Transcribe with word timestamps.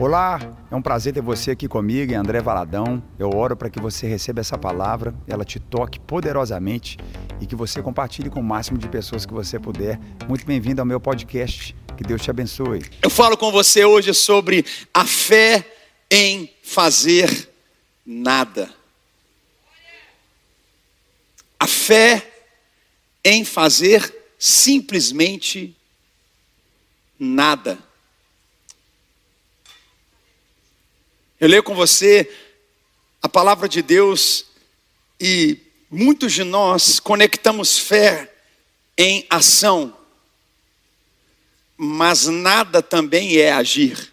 Olá, 0.00 0.38
é 0.70 0.76
um 0.76 0.80
prazer 0.80 1.12
ter 1.12 1.20
você 1.20 1.50
aqui 1.50 1.66
comigo, 1.66 2.14
André 2.14 2.40
Valadão. 2.40 3.02
Eu 3.18 3.30
oro 3.34 3.56
para 3.56 3.68
que 3.68 3.80
você 3.80 4.06
receba 4.06 4.38
essa 4.38 4.56
palavra, 4.56 5.12
ela 5.26 5.44
te 5.44 5.58
toque 5.58 5.98
poderosamente 5.98 6.96
e 7.40 7.46
que 7.46 7.56
você 7.56 7.82
compartilhe 7.82 8.30
com 8.30 8.38
o 8.38 8.44
máximo 8.44 8.78
de 8.78 8.88
pessoas 8.88 9.26
que 9.26 9.32
você 9.34 9.58
puder. 9.58 9.98
Muito 10.28 10.46
bem-vindo 10.46 10.80
ao 10.80 10.86
meu 10.86 11.00
podcast. 11.00 11.74
Que 11.96 12.04
Deus 12.04 12.22
te 12.22 12.30
abençoe. 12.30 12.84
Eu 13.02 13.10
falo 13.10 13.36
com 13.36 13.50
você 13.50 13.84
hoje 13.84 14.14
sobre 14.14 14.64
a 14.94 15.04
fé 15.04 15.66
em 16.08 16.48
fazer 16.62 17.50
nada. 18.06 18.72
A 21.58 21.66
fé 21.66 22.24
em 23.24 23.44
fazer 23.44 24.14
simplesmente 24.38 25.76
nada. 27.18 27.87
Eu 31.40 31.46
leio 31.46 31.62
com 31.62 31.72
você 31.72 32.28
a 33.22 33.28
palavra 33.28 33.68
de 33.68 33.80
Deus 33.80 34.46
e 35.20 35.56
muitos 35.88 36.32
de 36.32 36.42
nós 36.42 36.98
conectamos 36.98 37.78
fé 37.78 38.34
em 38.96 39.24
ação, 39.30 39.96
mas 41.76 42.26
nada 42.26 42.82
também 42.82 43.36
é 43.36 43.52
agir. 43.52 44.12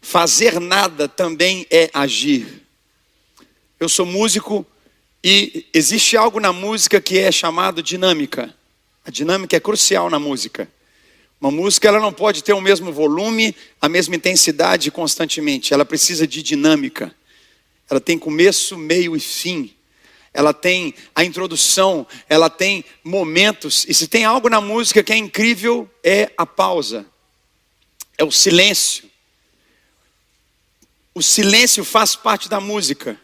Fazer 0.00 0.58
nada 0.58 1.08
também 1.08 1.64
é 1.70 1.88
agir. 1.94 2.66
Eu 3.78 3.88
sou 3.88 4.04
músico 4.04 4.66
e 5.22 5.66
existe 5.72 6.16
algo 6.16 6.40
na 6.40 6.52
música 6.52 7.00
que 7.00 7.16
é 7.16 7.30
chamado 7.30 7.80
dinâmica. 7.80 8.52
A 9.04 9.10
dinâmica 9.10 9.56
é 9.56 9.60
crucial 9.60 10.10
na 10.10 10.18
música. 10.18 10.68
Uma 11.40 11.50
música 11.50 11.86
ela 11.86 12.00
não 12.00 12.12
pode 12.12 12.42
ter 12.42 12.52
o 12.52 12.60
mesmo 12.60 12.92
volume, 12.92 13.54
a 13.80 13.88
mesma 13.88 14.16
intensidade 14.16 14.90
constantemente. 14.90 15.72
Ela 15.72 15.84
precisa 15.84 16.26
de 16.26 16.42
dinâmica. 16.42 17.14
Ela 17.88 18.00
tem 18.00 18.18
começo, 18.18 18.76
meio 18.76 19.16
e 19.16 19.20
fim. 19.20 19.74
Ela 20.34 20.52
tem 20.52 20.94
a 21.14 21.24
introdução, 21.24 22.06
ela 22.28 22.50
tem 22.50 22.84
momentos. 23.04 23.86
E 23.88 23.94
se 23.94 24.08
tem 24.08 24.24
algo 24.24 24.48
na 24.48 24.60
música 24.60 25.02
que 25.02 25.12
é 25.12 25.16
incrível, 25.16 25.88
é 26.02 26.30
a 26.36 26.44
pausa. 26.44 27.06
É 28.16 28.24
o 28.24 28.30
silêncio. 28.30 29.08
O 31.14 31.22
silêncio 31.22 31.84
faz 31.84 32.14
parte 32.16 32.48
da 32.48 32.60
música. 32.60 33.18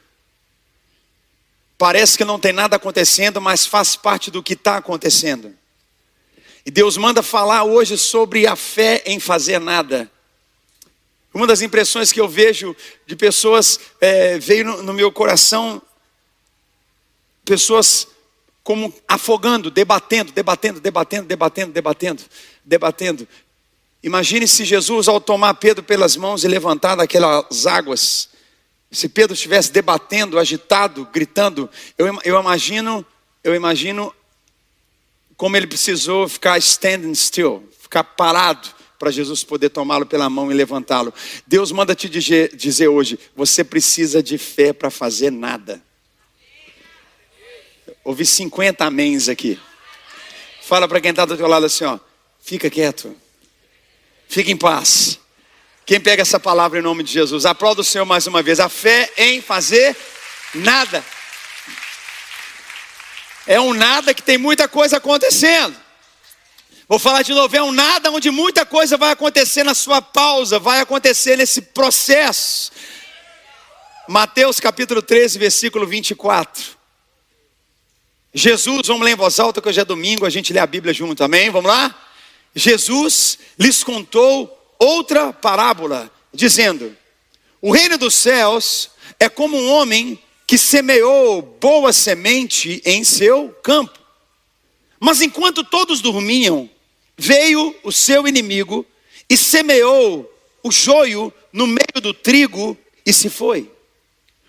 Parece 1.77 2.17
que 2.17 2.25
não 2.25 2.39
tem 2.39 2.53
nada 2.53 2.77
acontecendo, 2.77 3.41
mas 3.41 3.67
faz 3.67 3.97
parte 3.97 4.31
do 4.31 4.43
que 4.43 4.55
está 4.55 4.77
acontecendo. 4.77 5.55
E 6.67 6.71
Deus 6.71 6.97
manda 6.97 7.23
falar 7.23 7.65
hoje 7.65 7.99
sobre 7.99 8.47
a 8.47 8.57
fé 8.57 9.03
em 9.05 9.21
fazer 9.21 9.59
nada. 9.59 10.11
Uma 11.33 11.47
das 11.47 11.61
impressões 11.61 12.11
que 12.11 12.21
eu 12.21 12.29
vejo 12.29 12.75
de 13.07 13.15
pessoas, 13.15 13.79
é, 14.01 14.39
veio 14.39 14.65
no, 14.65 14.83
no 14.83 14.95
meu 14.95 15.13
coração, 15.13 15.83
pessoas 17.45 18.09
como 18.63 18.95
afogando, 19.07 19.71
debatendo, 19.71 20.33
debatendo, 20.33 20.81
debatendo, 20.81 21.27
debatendo, 21.27 21.73
debatendo, 21.73 22.23
debatendo. 22.65 23.29
Imagine 24.03 24.49
se 24.49 24.65
Jesus, 24.65 25.07
ao 25.07 25.21
tomar 25.21 25.53
Pedro 25.55 25.83
pelas 25.83 26.17
mãos 26.17 26.45
e 26.45 26.49
levantar 26.49 26.95
daquelas 26.95 27.67
águas, 27.67 28.31
se 28.91 29.09
Pedro 29.09 29.35
estivesse 29.35 29.71
debatendo, 29.71 30.39
agitado, 30.39 31.07
gritando, 31.13 31.69
eu, 31.99 32.07
eu 32.25 32.41
imagino, 32.41 33.05
eu 33.43 33.55
imagino 33.55 34.15
como 35.45 35.59
ele 35.59 35.67
precisou 35.67 36.27
ficar 36.27 36.57
standing 36.57 37.15
still, 37.15 37.69
ficar 37.79 38.03
parado 38.03 38.67
para 38.99 39.11
Jesus 39.11 39.45
poder 39.45 39.69
tomá-lo 39.69 40.07
pela 40.07 40.31
mão 40.31 40.51
e 40.51 40.55
levantá-lo. 40.55 41.13
Deus 41.47 41.71
manda 41.71 41.95
te 41.95 42.09
dizer, 42.09 42.89
hoje: 42.89 43.19
você 43.37 43.63
precisa 43.63 44.23
de 44.23 44.39
fé 44.39 44.73
para 44.73 44.89
fazer 44.89 45.31
nada. 45.31 45.83
Ouvi 48.03 48.25
50 48.25 48.87
améns 48.87 49.29
aqui. 49.29 49.61
Fala 50.63 50.89
para 50.89 50.99
quem 50.99 51.11
está 51.11 51.27
do 51.27 51.37
teu 51.37 51.47
lado 51.47 51.67
assim, 51.67 51.85
ó, 51.85 51.99
fica 52.41 52.71
quieto, 52.71 53.15
fica 54.27 54.51
em 54.51 54.57
paz. 54.57 55.21
Quem 55.85 56.01
pega 56.01 56.23
essa 56.23 56.41
palavra 56.41 56.79
em 56.79 56.83
nome 56.83 57.03
de 57.03 57.13
Jesus? 57.13 57.45
Aplauda 57.45 57.83
o 57.83 57.85
Senhor 57.85 58.07
mais 58.07 58.27
uma 58.27 58.43
vez. 58.43 58.61
A 58.61 58.71
fé 58.71 59.13
em 59.19 59.43
fazer 59.43 59.95
nada. 60.55 61.05
É 63.47 63.61
um 63.61 63.75
nada 63.75 64.15
que 64.15 64.23
tem 64.23 64.39
muita 64.39 64.67
coisa 64.67 64.97
acontecendo. 64.97 65.77
Vou 66.89 66.99
falar 66.99 67.23
de 67.23 67.33
novo, 67.33 67.57
é 67.57 67.63
um 67.63 67.73
nada 67.73 68.11
onde 68.11 68.31
muita 68.31 68.65
coisa 68.65 68.97
vai 68.97 69.11
acontecer 69.11 69.63
na 69.63 69.75
sua 69.75 70.03
pausa, 70.03 70.59
vai 70.59 70.81
acontecer 70.81 71.37
nesse 71.37 71.61
processo. 71.61 72.73
Mateus 74.09 74.61
capítulo 74.61 75.01
13, 75.01 75.39
versículo 75.39 75.87
24. 75.87 76.77
Jesus, 78.35 78.87
vamos 78.87 79.05
ler 79.05 79.13
em 79.13 79.17
voz 79.17 79.39
alta 79.39 79.63
que 79.63 79.69
hoje 79.69 79.81
é 79.81 79.85
domingo, 79.85 80.27
a 80.27 80.31
gente 80.31 80.53
lê 80.53 80.59
a 80.59 80.67
Bíblia 80.67 80.93
junto, 80.93 81.23
amém? 81.23 81.51
Vamos 81.51 81.71
lá? 81.71 81.95
Jesus 82.55 83.39
lhes 83.59 83.83
contou 83.83 84.75
outra 84.79 85.33
parábola, 85.33 86.11
dizendo: 86.33 86.97
O 87.61 87.73
reino 87.73 87.97
dos 87.97 88.15
céus 88.15 88.91
é 89.21 89.29
como 89.29 89.57
um 89.57 89.71
homem 89.71 90.23
que 90.47 90.59
semeou 90.59 91.43
boa 91.43 91.93
semente 91.93 92.83
em 92.85 93.03
seu 93.05 93.49
campo. 93.63 93.99
Mas 95.01 95.21
enquanto 95.23 95.65
todos 95.65 96.01
dormiam, 96.01 96.69
veio 97.17 97.75
o 97.83 97.93
seu 97.93 98.27
inimigo 98.27 98.87
e 99.29 99.37
semeou 99.37 100.31
o 100.63 100.71
joio 100.71 101.33
no 101.53 101.67
meio 101.67 102.01
do 102.01 102.13
trigo 102.13 102.77
e 103.05 103.13
se 103.13 103.29
foi. 103.29 103.71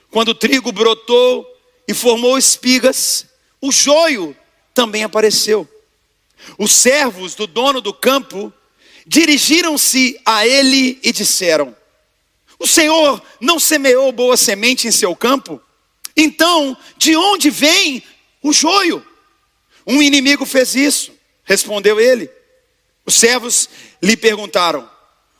Quando 0.09 0.29
o 0.29 0.35
trigo 0.35 0.72
brotou 0.72 1.45
e 1.88 1.94
formou 1.94 2.38
espigas, 2.38 3.25
o 3.61 3.72
joio 3.72 4.35
também 4.73 5.03
apareceu. 5.03 5.67
Os 6.57 6.72
servos 6.72 7.35
do 7.35 7.47
dono 7.47 7.81
do 7.81 7.94
campo 7.94 8.51
dirigiram-se 9.05 10.19
a 10.25 10.45
ele 10.47 11.00
e 11.03 11.11
disseram: 11.11 11.75
O 12.59 12.67
Senhor 12.67 13.22
não 13.39 13.59
semeou 13.59 14.11
boa 14.11 14.38
semente 14.38 14.88
em 14.88 14.91
seu 14.91 15.16
campo? 15.16 15.61
Então, 16.15 16.77
de 16.97 17.15
onde 17.15 17.49
vem 17.49 18.01
o 18.41 18.53
joio? 18.53 19.05
Um 19.85 20.01
inimigo 20.01 20.45
fez 20.45 20.75
isso, 20.75 21.11
respondeu 21.43 21.99
ele. 21.99 22.29
Os 23.05 23.15
servos 23.15 23.69
lhe 24.01 24.15
perguntaram: 24.15 24.89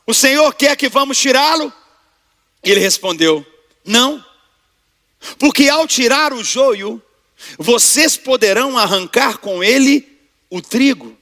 O 0.06 0.14
Senhor 0.14 0.54
quer 0.54 0.76
que 0.76 0.88
vamos 0.88 1.18
tirá-lo? 1.18 1.72
Ele 2.62 2.80
respondeu: 2.80 3.44
Não, 3.84 4.24
porque 5.38 5.68
ao 5.68 5.86
tirar 5.86 6.32
o 6.32 6.44
joio, 6.44 7.02
vocês 7.58 8.16
poderão 8.16 8.78
arrancar 8.78 9.38
com 9.38 9.62
ele 9.62 10.06
o 10.48 10.60
trigo. 10.60 11.16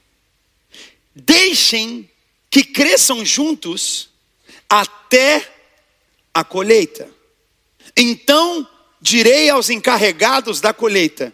Deixem 1.13 2.09
que 2.49 2.63
cresçam 2.63 3.25
juntos 3.25 4.09
até 4.69 5.51
a 6.33 6.43
colheita. 6.43 7.09
Então 7.95 8.67
direi 9.05 9.51
aos 9.51 9.69
encarregados 9.69 10.59
da 10.59 10.73
colheita: 10.73 11.31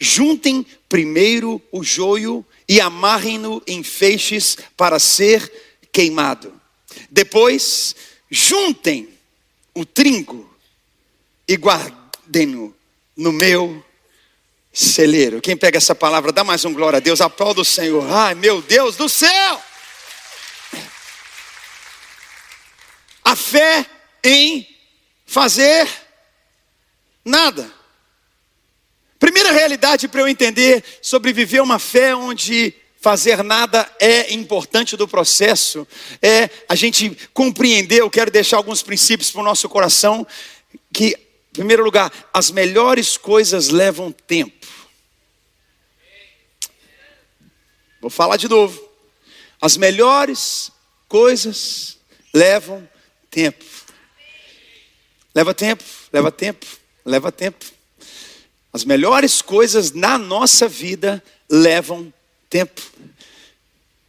juntem 0.00 0.66
primeiro 0.88 1.62
o 1.70 1.84
joio 1.84 2.44
e 2.68 2.80
amarrem-no 2.80 3.62
em 3.68 3.84
feixes 3.84 4.58
para 4.76 4.98
ser 4.98 5.50
queimado. 5.92 6.52
Depois, 7.08 7.94
juntem 8.28 9.08
o 9.72 9.86
trigo 9.86 10.52
e 11.46 11.54
guardem-no 11.54 12.74
no 13.16 13.32
meu 13.32 13.84
celeiro. 14.72 15.40
Quem 15.40 15.56
pega 15.56 15.78
essa 15.78 15.94
palavra, 15.94 16.32
dá 16.32 16.42
mais 16.42 16.64
um 16.64 16.74
glória 16.74 16.96
a 16.96 17.00
Deus, 17.00 17.20
aplauda 17.20 17.60
o 17.60 17.64
Senhor. 17.64 18.10
Ai, 18.10 18.34
meu 18.34 18.60
Deus 18.60 18.96
do 18.96 19.08
céu! 19.08 19.62
A 23.24 23.36
fé 23.36 23.86
em 24.24 24.68
fazer 25.24 26.07
Nada. 27.24 27.78
Primeira 29.18 29.50
realidade 29.50 30.06
para 30.06 30.20
eu 30.20 30.28
entender 30.28 30.84
sobre 31.02 31.32
viver 31.32 31.60
uma 31.60 31.78
fé 31.78 32.14
onde 32.14 32.74
fazer 33.00 33.42
nada 33.42 33.90
é 34.00 34.32
importante 34.32 34.96
do 34.96 35.06
processo, 35.06 35.86
é 36.20 36.50
a 36.68 36.74
gente 36.74 37.16
compreender, 37.32 38.00
eu 38.00 38.10
quero 38.10 38.30
deixar 38.30 38.56
alguns 38.56 38.82
princípios 38.82 39.30
para 39.30 39.40
o 39.40 39.44
nosso 39.44 39.68
coração, 39.68 40.26
que, 40.92 41.16
em 41.50 41.52
primeiro 41.52 41.84
lugar, 41.84 42.12
as 42.32 42.50
melhores 42.50 43.16
coisas 43.16 43.68
levam 43.68 44.12
tempo. 44.12 44.66
Vou 48.00 48.10
falar 48.10 48.36
de 48.36 48.48
novo. 48.48 48.88
As 49.60 49.76
melhores 49.76 50.70
coisas 51.08 51.98
levam 52.32 52.88
tempo. 53.28 53.64
Leva 55.34 55.52
tempo, 55.52 55.84
leva 56.12 56.30
tempo 56.30 56.77
leva 57.08 57.32
tempo. 57.32 57.64
As 58.72 58.84
melhores 58.84 59.40
coisas 59.40 59.92
na 59.92 60.18
nossa 60.18 60.68
vida 60.68 61.22
levam 61.50 62.12
tempo. 62.50 62.82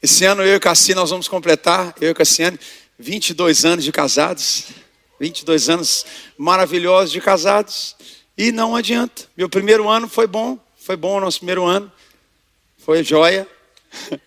Esse 0.01 0.25
ano 0.25 0.43
eu 0.43 0.53
e 0.53 0.57
o 0.57 0.59
Cassino 0.59 0.99
nós 1.01 1.09
vamos 1.09 1.27
completar, 1.27 1.95
eu 1.99 2.09
e 2.09 2.11
o 2.11 2.15
Cassiane, 2.15 2.59
22 2.97 3.65
anos 3.65 3.85
de 3.85 3.91
casados, 3.91 4.65
22 5.19 5.69
anos 5.69 6.05
maravilhosos 6.37 7.11
de 7.11 7.21
casados, 7.21 7.95
e 8.37 8.51
não 8.51 8.75
adianta. 8.75 9.23
Meu 9.35 9.49
primeiro 9.49 9.89
ano 9.89 10.07
foi 10.07 10.27
bom, 10.27 10.59
foi 10.77 10.95
bom 10.95 11.17
o 11.17 11.21
nosso 11.21 11.39
primeiro 11.39 11.65
ano, 11.65 11.91
foi 12.77 13.03
joia. 13.03 13.47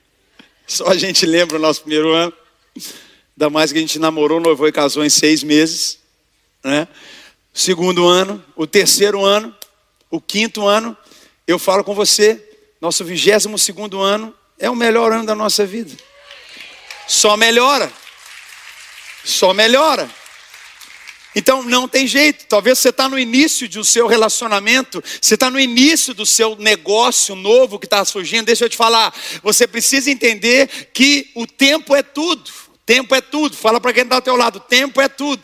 Só 0.67 0.89
a 0.89 0.97
gente 0.97 1.27
lembra 1.27 1.57
o 1.57 1.61
nosso 1.61 1.83
primeiro 1.83 2.13
ano. 2.13 2.33
Ainda 2.77 3.51
mais 3.51 3.73
que 3.73 3.79
a 3.79 3.81
gente 3.81 3.99
namorou, 3.99 4.41
noivou 4.41 4.69
e 4.69 4.73
casou 4.73 5.05
em 5.05 5.11
seis 5.11 5.43
meses. 5.43 5.99
Né? 6.65 6.87
Segundo 7.53 8.07
ano, 8.09 8.43
o 8.57 8.67
terceiro 8.67 9.25
ano, 9.25 9.55
o 10.11 10.21
quinto 10.21 10.67
ano, 10.67 10.97
eu 11.47 11.59
falo 11.59 11.85
com 11.85 11.95
você, 11.95 12.43
nosso 12.81 13.05
vigésimo 13.05 13.59
segundo 13.59 14.01
ano 14.01 14.35
é 14.59 14.71
o 14.71 14.77
melhor 14.77 15.13
ano 15.13 15.27
da 15.27 15.35
nossa 15.35 15.67
vida. 15.67 15.95
Só 17.07 17.37
melhora. 17.37 17.93
Só 19.25 19.53
melhora. 19.53 20.09
Então 21.35 21.63
não 21.63 21.89
tem 21.89 22.07
jeito. 22.07 22.47
Talvez 22.47 22.79
você 22.79 22.91
está 22.91 23.09
no 23.09 23.19
início 23.19 23.69
do 23.69 23.85
seu 23.85 24.07
relacionamento, 24.07 25.03
você 25.21 25.35
está 25.35 25.51
no 25.51 25.59
início 25.59 26.13
do 26.15 26.27
seu 26.27 26.57
negócio 26.57 27.35
novo 27.35 27.79
que 27.79 27.87
está 27.87 28.05
surgindo. 28.05 28.47
Deixa 28.47 28.65
eu 28.65 28.69
te 28.69 28.77
falar. 28.77 29.15
Você 29.43 29.67
precisa 29.67 30.11
entender 30.11 30.91
que 30.93 31.31
o 31.35 31.47
tempo 31.47 31.95
é 31.95 32.03
tudo. 32.03 32.51
Tempo 32.85 33.15
é 33.15 33.21
tudo. 33.21 33.57
Fala 33.57 33.81
para 33.81 33.93
quem 33.93 34.03
está 34.03 34.17
ao 34.17 34.23
teu 34.23 34.37
lado: 34.37 34.61
tempo 34.61 35.01
é 35.01 35.09
tudo. 35.09 35.43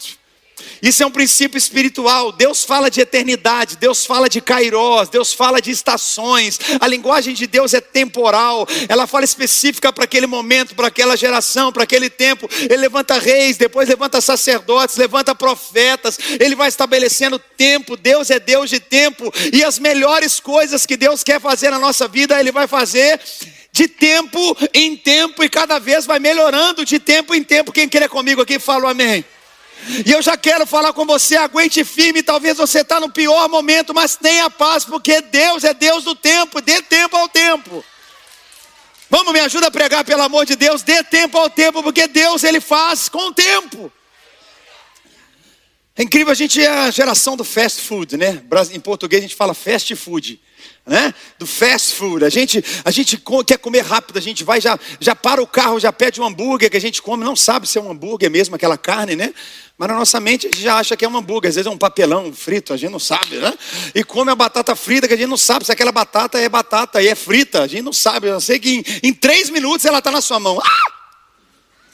Isso 0.82 1.02
é 1.02 1.06
um 1.06 1.10
princípio 1.10 1.58
espiritual. 1.58 2.32
Deus 2.32 2.64
fala 2.64 2.90
de 2.90 3.00
eternidade, 3.00 3.76
Deus 3.76 4.04
fala 4.04 4.28
de 4.28 4.40
kairós, 4.40 5.08
Deus 5.08 5.32
fala 5.32 5.60
de 5.60 5.70
estações. 5.70 6.58
A 6.80 6.86
linguagem 6.86 7.34
de 7.34 7.46
Deus 7.46 7.74
é 7.74 7.80
temporal, 7.80 8.66
ela 8.88 9.06
fala 9.06 9.24
específica 9.24 9.92
para 9.92 10.04
aquele 10.04 10.26
momento, 10.26 10.74
para 10.74 10.88
aquela 10.88 11.16
geração, 11.16 11.72
para 11.72 11.82
aquele 11.82 12.08
tempo. 12.08 12.48
Ele 12.62 12.76
levanta 12.76 13.18
reis, 13.18 13.56
depois 13.56 13.88
levanta 13.88 14.20
sacerdotes, 14.20 14.96
levanta 14.96 15.34
profetas. 15.34 16.18
Ele 16.38 16.54
vai 16.54 16.68
estabelecendo 16.68 17.38
tempo. 17.38 17.96
Deus 17.96 18.30
é 18.30 18.38
Deus 18.38 18.70
de 18.70 18.80
tempo, 18.80 19.32
e 19.52 19.64
as 19.64 19.78
melhores 19.78 20.40
coisas 20.40 20.86
que 20.86 20.96
Deus 20.96 21.22
quer 21.22 21.40
fazer 21.40 21.70
na 21.70 21.78
nossa 21.78 22.06
vida, 22.06 22.38
Ele 22.38 22.52
vai 22.52 22.66
fazer 22.66 23.20
de 23.72 23.86
tempo 23.86 24.56
em 24.74 24.96
tempo 24.96 25.44
e 25.44 25.48
cada 25.48 25.78
vez 25.78 26.04
vai 26.04 26.18
melhorando 26.18 26.84
de 26.84 26.98
tempo 26.98 27.34
em 27.34 27.44
tempo. 27.44 27.72
Quem 27.72 27.88
quer 27.88 28.08
comigo 28.08 28.42
aqui, 28.42 28.58
fala 28.58 28.90
amém. 28.90 29.24
E 30.04 30.10
eu 30.10 30.20
já 30.20 30.36
quero 30.36 30.66
falar 30.66 30.92
com 30.92 31.06
você, 31.06 31.36
aguente 31.36 31.84
firme, 31.84 32.22
talvez 32.22 32.56
você 32.56 32.80
está 32.80 33.00
no 33.00 33.10
pior 33.10 33.48
momento, 33.48 33.94
mas 33.94 34.16
tenha 34.16 34.50
paz, 34.50 34.84
porque 34.84 35.20
Deus 35.22 35.64
é 35.64 35.72
Deus 35.72 36.04
do 36.04 36.14
tempo, 36.14 36.60
dê 36.60 36.82
tempo 36.82 37.16
ao 37.16 37.28
tempo. 37.28 37.84
Vamos, 39.10 39.32
me 39.32 39.40
ajuda 39.40 39.68
a 39.68 39.70
pregar, 39.70 40.04
pelo 40.04 40.22
amor 40.22 40.44
de 40.44 40.56
Deus, 40.56 40.82
dê 40.82 41.02
tempo 41.02 41.38
ao 41.38 41.48
tempo, 41.48 41.82
porque 41.82 42.06
Deus 42.06 42.44
ele 42.44 42.60
faz 42.60 43.08
com 43.08 43.28
o 43.28 43.32
tempo. 43.32 43.90
É 45.96 46.02
incrível, 46.02 46.30
a 46.30 46.34
gente 46.34 46.62
é 46.62 46.68
a 46.68 46.90
geração 46.90 47.36
do 47.36 47.42
fast 47.42 47.80
food, 47.80 48.16
né? 48.16 48.42
Em 48.72 48.80
português 48.80 49.20
a 49.20 49.26
gente 49.26 49.34
fala 49.34 49.54
fast 49.54 49.96
food 49.96 50.40
né? 50.86 51.14
Do 51.38 51.46
fast 51.46 51.94
food. 51.94 52.24
A 52.24 52.30
gente, 52.30 52.64
a 52.84 52.90
gente 52.90 53.22
quer 53.46 53.58
comer 53.58 53.80
rápido, 53.80 54.18
a 54.18 54.22
gente 54.22 54.42
vai, 54.42 54.60
já, 54.60 54.78
já 54.98 55.14
para 55.14 55.42
o 55.42 55.46
carro, 55.46 55.78
já 55.78 55.92
pede 55.92 56.20
um 56.20 56.24
hambúrguer 56.24 56.70
que 56.70 56.76
a 56.76 56.80
gente 56.80 57.02
come, 57.02 57.24
não 57.24 57.36
sabe 57.36 57.68
se 57.68 57.78
é 57.78 57.80
um 57.80 57.90
hambúrguer 57.90 58.30
mesmo, 58.30 58.54
aquela 58.54 58.78
carne, 58.78 59.14
né? 59.14 59.34
Mas 59.76 59.88
na 59.88 59.94
nossa 59.94 60.18
mente 60.18 60.46
a 60.46 60.50
gente 60.50 60.62
já 60.62 60.76
acha 60.76 60.96
que 60.96 61.04
é 61.04 61.08
um 61.08 61.16
hambúrguer, 61.16 61.50
às 61.50 61.54
vezes 61.54 61.66
é 61.66 61.70
um 61.70 61.78
papelão 61.78 62.32
frito, 62.32 62.72
a 62.72 62.76
gente 62.76 62.90
não 62.90 62.98
sabe, 62.98 63.36
né? 63.36 63.52
E 63.94 64.02
come 64.02 64.30
a 64.30 64.34
batata 64.34 64.74
frita, 64.74 65.06
que 65.06 65.14
a 65.14 65.16
gente 65.16 65.28
não 65.28 65.36
sabe 65.36 65.64
se 65.64 65.70
aquela 65.70 65.92
batata 65.92 66.38
é 66.38 66.48
batata 66.48 67.00
e 67.00 67.06
é 67.06 67.14
frita, 67.14 67.62
a 67.62 67.66
gente 67.66 67.82
não 67.82 67.92
sabe. 67.92 68.26
Eu 68.26 68.40
sei 68.40 68.58
que 68.58 68.70
em, 68.70 69.08
em 69.08 69.12
três 69.12 69.50
minutos 69.50 69.84
ela 69.84 69.98
está 69.98 70.10
na 70.10 70.20
sua 70.20 70.40
mão. 70.40 70.58
Ah! 70.60 70.97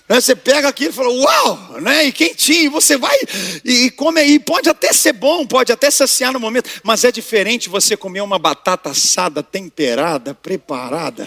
Né, 0.06 0.20
você 0.20 0.36
pega 0.36 0.68
aquilo 0.68 0.90
e 0.90 0.92
fala, 0.92 1.08
uau, 1.08 1.80
né? 1.80 2.04
E 2.04 2.12
quentinho, 2.12 2.70
você 2.70 2.96
vai 2.96 3.16
e 3.64 3.90
come 3.90 4.20
aí. 4.20 4.38
Pode 4.38 4.68
até 4.68 4.92
ser 4.92 5.14
bom, 5.14 5.46
pode 5.46 5.72
até 5.72 5.90
saciar 5.90 6.32
no 6.32 6.38
momento, 6.38 6.68
mas 6.82 7.04
é 7.04 7.12
diferente 7.12 7.70
você 7.70 7.96
comer 7.96 8.20
uma 8.20 8.38
batata 8.38 8.90
assada, 8.90 9.42
temperada, 9.42 10.34
preparada. 10.34 11.26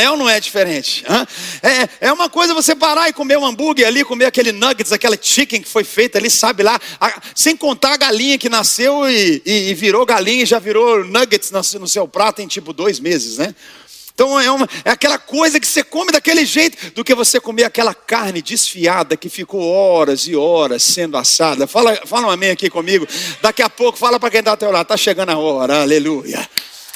é 0.00 0.10
ou 0.10 0.16
não 0.16 0.30
é 0.30 0.40
diferente? 0.40 1.04
É, 1.62 2.06
é 2.08 2.12
uma 2.12 2.30
coisa 2.30 2.54
você 2.54 2.74
parar 2.74 3.10
e 3.10 3.12
comer 3.12 3.36
um 3.36 3.44
hambúrguer 3.44 3.86
ali, 3.86 4.02
comer 4.02 4.24
aquele 4.24 4.50
nuggets, 4.50 4.90
aquela 4.90 5.18
chicken 5.20 5.60
que 5.60 5.68
foi 5.68 5.84
feita 5.84 6.16
ali, 6.16 6.30
sabe 6.30 6.62
lá, 6.62 6.80
a, 6.98 7.20
sem 7.34 7.54
contar 7.54 7.92
a 7.92 7.96
galinha 7.98 8.38
que 8.38 8.48
nasceu 8.48 9.08
e, 9.10 9.42
e, 9.44 9.70
e 9.70 9.74
virou 9.74 10.06
galinha 10.06 10.42
e 10.42 10.46
já 10.46 10.58
virou 10.58 11.04
nuggets 11.04 11.50
no, 11.50 11.60
no 11.80 11.86
seu 11.86 12.08
prato 12.08 12.40
em 12.40 12.46
tipo 12.46 12.72
dois 12.72 12.98
meses, 12.98 13.36
né? 13.36 13.54
Então 14.18 14.40
é, 14.40 14.50
uma, 14.50 14.68
é 14.84 14.90
aquela 14.90 15.16
coisa 15.16 15.60
que 15.60 15.66
você 15.66 15.84
come 15.84 16.10
daquele 16.10 16.44
jeito, 16.44 16.90
do 16.90 17.04
que 17.04 17.14
você 17.14 17.38
comer 17.38 17.62
aquela 17.62 17.94
carne 17.94 18.42
desfiada 18.42 19.16
que 19.16 19.28
ficou 19.28 19.62
horas 19.64 20.26
e 20.26 20.34
horas 20.34 20.82
sendo 20.82 21.16
assada. 21.16 21.68
Fala, 21.68 21.94
fala 22.04 22.26
um 22.26 22.30
amém 22.30 22.50
aqui 22.50 22.68
comigo. 22.68 23.06
Daqui 23.40 23.62
a 23.62 23.70
pouco, 23.70 23.96
fala 23.96 24.18
para 24.18 24.28
quem 24.28 24.40
está 24.40 24.56
teu 24.56 24.72
lado, 24.72 24.82
está 24.82 24.96
chegando 24.96 25.30
a 25.30 25.38
hora, 25.38 25.82
aleluia. 25.82 26.50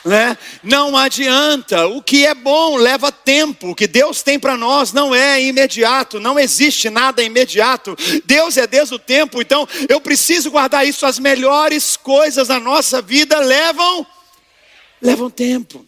Né? 0.05 0.37
Não 0.65 0.97
adianta, 0.97 1.87
o 1.87 2.03
que 2.03 2.27
é 2.27 2.35
bom 2.35 2.75
leva 2.75 3.13
tempo, 3.13 3.71
o 3.71 3.75
que 3.77 3.87
Deus 3.87 4.21
tem 4.21 4.37
para 4.37 4.57
nós 4.57 4.93
não 4.93 5.15
é 5.15 5.41
imediato, 5.41 6.19
não 6.19 6.41
existe 6.41 6.91
nada 6.91 7.23
imediato. 7.23 7.97
Deus 8.25 8.57
é 8.57 8.67
Deus 8.67 8.91
do 8.91 8.99
tempo, 8.99 9.41
então 9.41 9.69
eu 9.89 10.01
preciso 10.01 10.51
guardar 10.51 10.85
isso. 10.85 11.07
As 11.07 11.21
melhores 11.21 11.97
coisas 11.97 12.49
da 12.49 12.59
nossa 12.59 13.01
vida 13.01 13.39
levam 13.39 14.05
levam 15.01 15.31
tempo. 15.31 15.87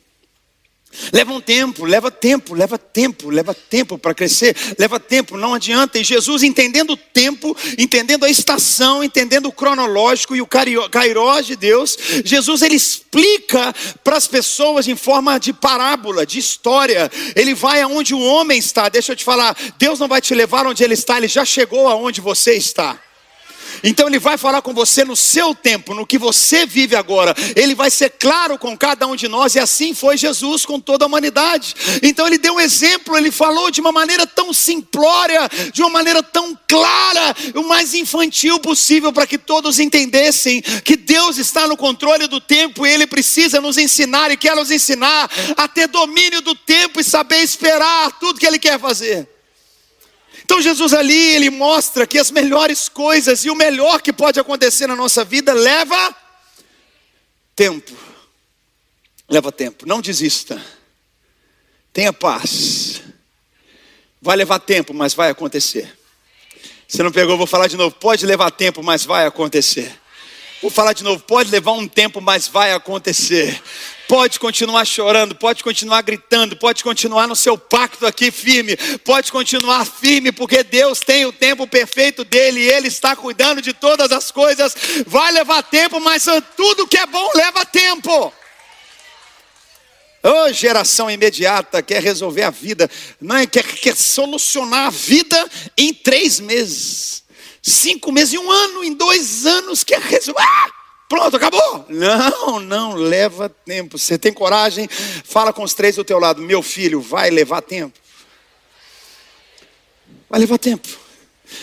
Leva 1.13 1.33
um 1.33 1.41
tempo, 1.41 1.85
leva 1.85 2.11
tempo, 2.11 2.55
leva 2.55 2.79
tempo, 2.79 3.31
leva 3.31 3.55
tempo 3.55 3.99
para 3.99 4.15
crescer, 4.15 4.57
leva 4.79 4.99
tempo, 4.99 5.37
não 5.37 5.55
adianta. 5.55 5.99
E 5.99 6.05
Jesus, 6.05 6.43
entendendo 6.43 6.91
o 6.91 6.97
tempo, 6.97 7.57
entendendo 7.79 8.25
a 8.25 8.31
estação, 8.31 9.03
entendendo 9.03 9.47
o 9.47 9.53
cronológico 9.53 10.35
e 10.35 10.41
o 10.41 10.47
cairós 10.47 11.47
de 11.47 11.57
Deus, 11.57 11.97
Jesus 12.25 12.63
ele 12.63 12.77
explica 12.77 13.75
para 14.03 14.17
as 14.17 14.27
pessoas 14.27 14.89
em 14.89 14.97
forma 14.97 15.39
de 15.39 15.53
parábola, 15.53 16.27
de 16.27 16.39
história. 16.39 17.11
Ele 17.35 17.55
vai 17.55 17.83
aonde 17.83 18.15
o 18.15 18.21
homem 18.21 18.59
está. 18.59 18.89
Deixa 18.89 19.13
eu 19.13 19.17
te 19.17 19.25
falar, 19.25 19.57
Deus 19.79 19.99
não 19.99 20.09
vai 20.09 20.21
te 20.21 20.35
levar 20.35 20.67
onde 20.67 20.83
ele 20.83 20.95
está, 20.95 21.17
ele 21.17 21.29
já 21.29 21.45
chegou 21.45 21.89
aonde 21.89 22.21
você 22.21 22.55
está. 22.55 22.99
Então 23.85 24.09
ele 24.09 24.19
vai 24.19 24.39
falar 24.39 24.63
com 24.63 24.73
você 24.73 25.05
no 25.05 25.15
seu 25.15 25.55
tempo, 25.55 25.93
no 25.93 26.07
que 26.07 26.17
você 26.17 26.65
vive 26.65 26.97
agora. 26.97 27.35
Ele 27.55 27.75
vai 27.75 27.91
ser 27.91 28.09
claro 28.09 28.59
com 28.59 28.75
cada 28.75 29.07
um 29.07 29.15
de 29.15 29.29
nós 29.29 29.55
e 29.55 29.61
assim 29.61 29.93
foi 29.93 30.17
Jesus 30.17 30.65
com 30.65 30.81
toda 30.81 31.05
a 31.05 31.07
humanidade. 31.07 31.75
Então 32.03 32.27
ele 32.27 32.39
deu 32.39 32.55
um 32.55 32.61
exemplo, 32.61 33.15
ele 33.15 33.31
falou 33.31 33.71
de 33.71 33.83
uma 33.83 33.93
maneira 33.93 34.27
tão 34.27 34.55
simplória, 34.55 35.51
de 35.71 35.83
uma 35.83 35.91
maneira 35.91 36.23
tão 36.23 36.59
clara, 36.67 37.37
o 37.55 37.63
mais 37.63 37.93
infantil 37.93 38.59
possível 38.59 39.13
para 39.13 39.27
que 39.27 39.37
todos 39.37 39.79
entendessem 39.79 40.63
que 40.63 40.97
Deus 40.97 41.37
está 41.37 41.69
no 41.69 41.77
controle 41.77 42.27
do 42.27 42.41
tempo 42.41 42.87
e 42.87 42.91
ele 42.91 43.07
precisa 43.07 43.61
nos 43.61 43.77
ensinar 43.77 44.31
e 44.31 44.37
quer 44.39 44.57
nos 44.57 44.71
ensinar 44.71 45.31
a 45.59 45.69
ter 45.69 45.89
domínio 45.89 46.41
do 46.41 46.55
tempo 46.55 47.01
e 47.01 47.05
saber 47.05 47.43
esperar 47.43 48.13
tudo 48.19 48.41
que 48.41 48.47
ele 48.47 48.59
quer 48.59 48.81
fazer. 48.81 49.34
Então 50.45 50.61
Jesus 50.61 50.93
ali, 50.93 51.35
ele 51.35 51.51
mostra 51.51 52.07
que 52.07 52.19
as 52.19 52.31
melhores 52.31 52.89
coisas 52.89 53.45
e 53.45 53.51
o 53.51 53.55
melhor 53.55 54.03
que 54.03 54.13
pode 54.13 54.39
acontecer 54.39 54.87
na 54.87 54.95
nossa 54.95 55.25
vida 55.25 55.53
leva 55.53 56.15
tempo. 57.57 57.93
Leva 59.29 59.51
tempo, 59.51 59.87
não 59.87 60.01
desista. 60.01 60.63
Tenha 61.93 62.13
paz. 62.13 63.03
Vai 64.21 64.37
levar 64.37 64.59
tempo, 64.59 64.93
mas 64.93 65.15
vai 65.15 65.31
acontecer. 65.31 65.97
Você 66.87 67.03
não 67.03 67.11
pegou, 67.11 67.39
vou 67.39 67.47
falar 67.47 67.67
de 67.67 67.77
novo. 67.77 67.95
Pode 67.97 68.27
levar 68.27 68.51
tempo, 68.51 68.83
mas 68.83 69.05
vai 69.05 69.27
acontecer. 69.27 69.99
Vou 70.61 70.71
falar 70.71 70.93
de 70.93 71.03
novo. 71.03 71.23
Pode 71.25 71.51
levar 71.51 71.73
um 71.73 71.89
tempo, 71.89 72.21
mas 72.21 72.49
vai 72.49 72.73
acontecer. 72.73 73.61
Pode 74.15 74.39
continuar 74.39 74.85
chorando, 74.85 75.35
pode 75.35 75.65
continuar 75.65 76.01
gritando, 76.03 76.57
pode 76.57 76.85
continuar 76.85 77.27
no 77.27 77.35
seu 77.35 77.59
pacto 77.59 78.07
aqui 78.07 78.31
firme, 78.31 78.77
pode 78.99 79.33
continuar 79.33 79.85
firme, 79.85 80.31
porque 80.31 80.63
Deus 80.63 81.01
tem 81.01 81.27
o 81.27 81.33
tempo 81.33 81.67
perfeito 81.67 82.23
dele 82.23 82.61
e 82.61 82.69
Ele 82.69 82.87
está 82.87 83.17
cuidando 83.17 83.61
de 83.61 83.73
todas 83.73 84.13
as 84.13 84.31
coisas. 84.31 84.73
Vai 85.05 85.33
levar 85.33 85.65
tempo, 85.65 85.99
mas 85.99 86.27
tudo 86.57 86.87
que 86.87 86.97
é 86.97 87.07
bom 87.07 87.29
leva 87.35 87.67
tempo. 87.67 88.33
Oh, 90.23 90.53
geração 90.53 91.11
imediata 91.11 91.83
quer 91.83 92.01
resolver 92.01 92.45
a 92.45 92.51
vida, 92.51 92.89
não 93.21 93.35
é? 93.35 93.49
quer, 93.49 93.65
quer 93.65 93.97
solucionar 93.97 94.87
a 94.87 94.91
vida 94.91 95.51
em 95.77 95.93
três 95.93 96.39
meses, 96.39 97.25
cinco 97.61 98.13
meses, 98.13 98.35
em 98.35 98.39
um 98.39 98.49
ano, 98.49 98.85
em 98.85 98.95
dois 98.95 99.45
anos, 99.45 99.83
quer 99.83 100.01
resolver. 100.01 100.41
Ah! 100.41 100.84
Pronto, 101.15 101.37
acabou. 101.37 101.87
Não, 101.89 102.59
não, 102.59 102.95
leva 102.95 103.49
tempo. 103.49 103.97
Você 103.97 104.19
tem 104.19 104.33
coragem? 104.33 104.89
Fala 104.89 105.53
com 105.53 105.63
os 105.63 105.73
três 105.73 105.95
do 105.95 106.03
teu 106.03 106.19
lado. 106.19 106.43
Meu 106.43 106.61
filho, 106.61 107.01
vai 107.01 107.31
levar 107.31 107.63
tempo. 107.63 107.97
Vai 110.29 110.41
levar 110.41 110.59
tempo. 110.59 110.89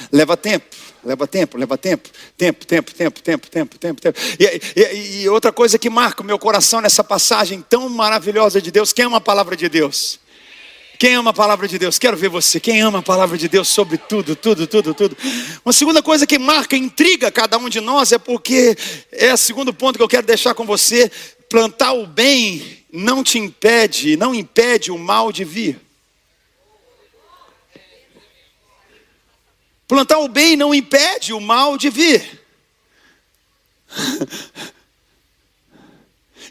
Leva 0.09 0.37
tempo. 0.37 0.73
Leva 1.03 1.27
tempo, 1.27 1.57
leva 1.57 1.77
tempo, 1.77 2.09
tempo, 2.37 2.65
tempo, 2.65 2.93
tempo, 2.93 3.21
tempo, 3.21 3.49
tempo, 3.49 3.77
tempo, 3.77 4.01
tempo. 4.01 4.19
E, 4.39 4.79
e, 4.79 5.21
e 5.23 5.29
outra 5.29 5.51
coisa 5.51 5.77
que 5.79 5.89
marca 5.89 6.21
o 6.21 6.25
meu 6.25 6.37
coração 6.39 6.79
nessa 6.79 7.03
passagem 7.03 7.59
tão 7.67 7.89
maravilhosa 7.89 8.61
de 8.61 8.71
Deus, 8.71 8.93
quem 8.93 9.03
é 9.03 9.07
uma 9.07 9.19
palavra 9.19 9.57
de 9.57 9.67
Deus? 9.67 10.19
Quem 11.01 11.15
ama 11.15 11.31
a 11.31 11.33
palavra 11.33 11.67
de 11.67 11.79
Deus? 11.79 11.97
Quero 11.97 12.15
ver 12.15 12.29
você. 12.29 12.59
Quem 12.59 12.79
ama 12.79 12.99
a 12.99 13.01
palavra 13.01 13.35
de 13.35 13.49
Deus 13.49 13.67
sobre 13.69 13.97
tudo, 13.97 14.35
tudo, 14.35 14.67
tudo, 14.67 14.93
tudo. 14.93 15.17
Uma 15.65 15.73
segunda 15.73 16.03
coisa 16.03 16.27
que 16.27 16.37
marca, 16.37 16.77
intriga 16.77 17.31
cada 17.31 17.57
um 17.57 17.69
de 17.69 17.81
nós 17.81 18.11
é 18.11 18.19
porque 18.19 18.77
é 19.11 19.33
o 19.33 19.37
segundo 19.37 19.73
ponto 19.73 19.97
que 19.97 20.03
eu 20.03 20.07
quero 20.07 20.27
deixar 20.27 20.53
com 20.53 20.63
você. 20.63 21.11
Plantar 21.49 21.93
o 21.93 22.05
bem 22.05 22.85
não 22.93 23.23
te 23.23 23.39
impede, 23.39 24.15
não 24.15 24.35
impede 24.35 24.91
o 24.91 24.97
mal 24.99 25.31
de 25.31 25.43
vir. 25.43 25.81
Plantar 29.87 30.19
o 30.19 30.27
bem 30.27 30.55
não 30.55 30.71
impede 30.71 31.33
o 31.33 31.39
mal 31.41 31.79
de 31.79 31.89
vir. 31.89 32.43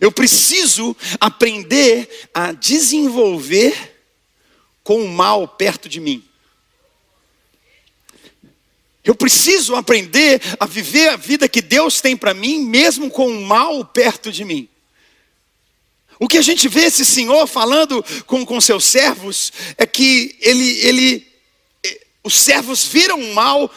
Eu 0.01 0.11
preciso 0.11 0.97
aprender 1.21 2.29
a 2.35 2.51
desenvolver 2.51 3.90
com 4.91 5.05
o 5.05 5.09
mal 5.09 5.47
perto 5.47 5.89
de 5.89 6.01
mim. 6.01 6.21
Eu 9.05 9.15
preciso 9.15 9.77
aprender 9.77 10.43
a 10.59 10.67
viver 10.67 11.11
a 11.11 11.17
vida 11.17 11.49
que 11.49 11.63
Deus 11.63 12.01
tem 12.01 12.17
para 12.17 12.35
mim, 12.35 12.65
mesmo 12.65 13.09
com 13.09 13.29
o 13.29 13.47
mal 13.47 13.85
perto 13.85 14.33
de 14.33 14.45
mim. 14.45 14.69
O 16.19 16.27
que 16.27 16.39
a 16.39 16.43
gente 16.43 16.67
vê 16.67 16.87
esse 16.87 17.05
senhor 17.05 17.47
falando 17.47 18.05
com, 18.27 18.45
com 18.45 18.61
seus 18.61 18.85
servos 18.85 19.53
é 19.79 19.87
que 19.87 20.37
ele, 20.41 20.81
ele, 20.81 21.33
eh, 21.87 22.01
os 22.25 22.35
servos 22.35 22.85
viram 22.85 23.21
o 23.21 23.33
mal, 23.33 23.73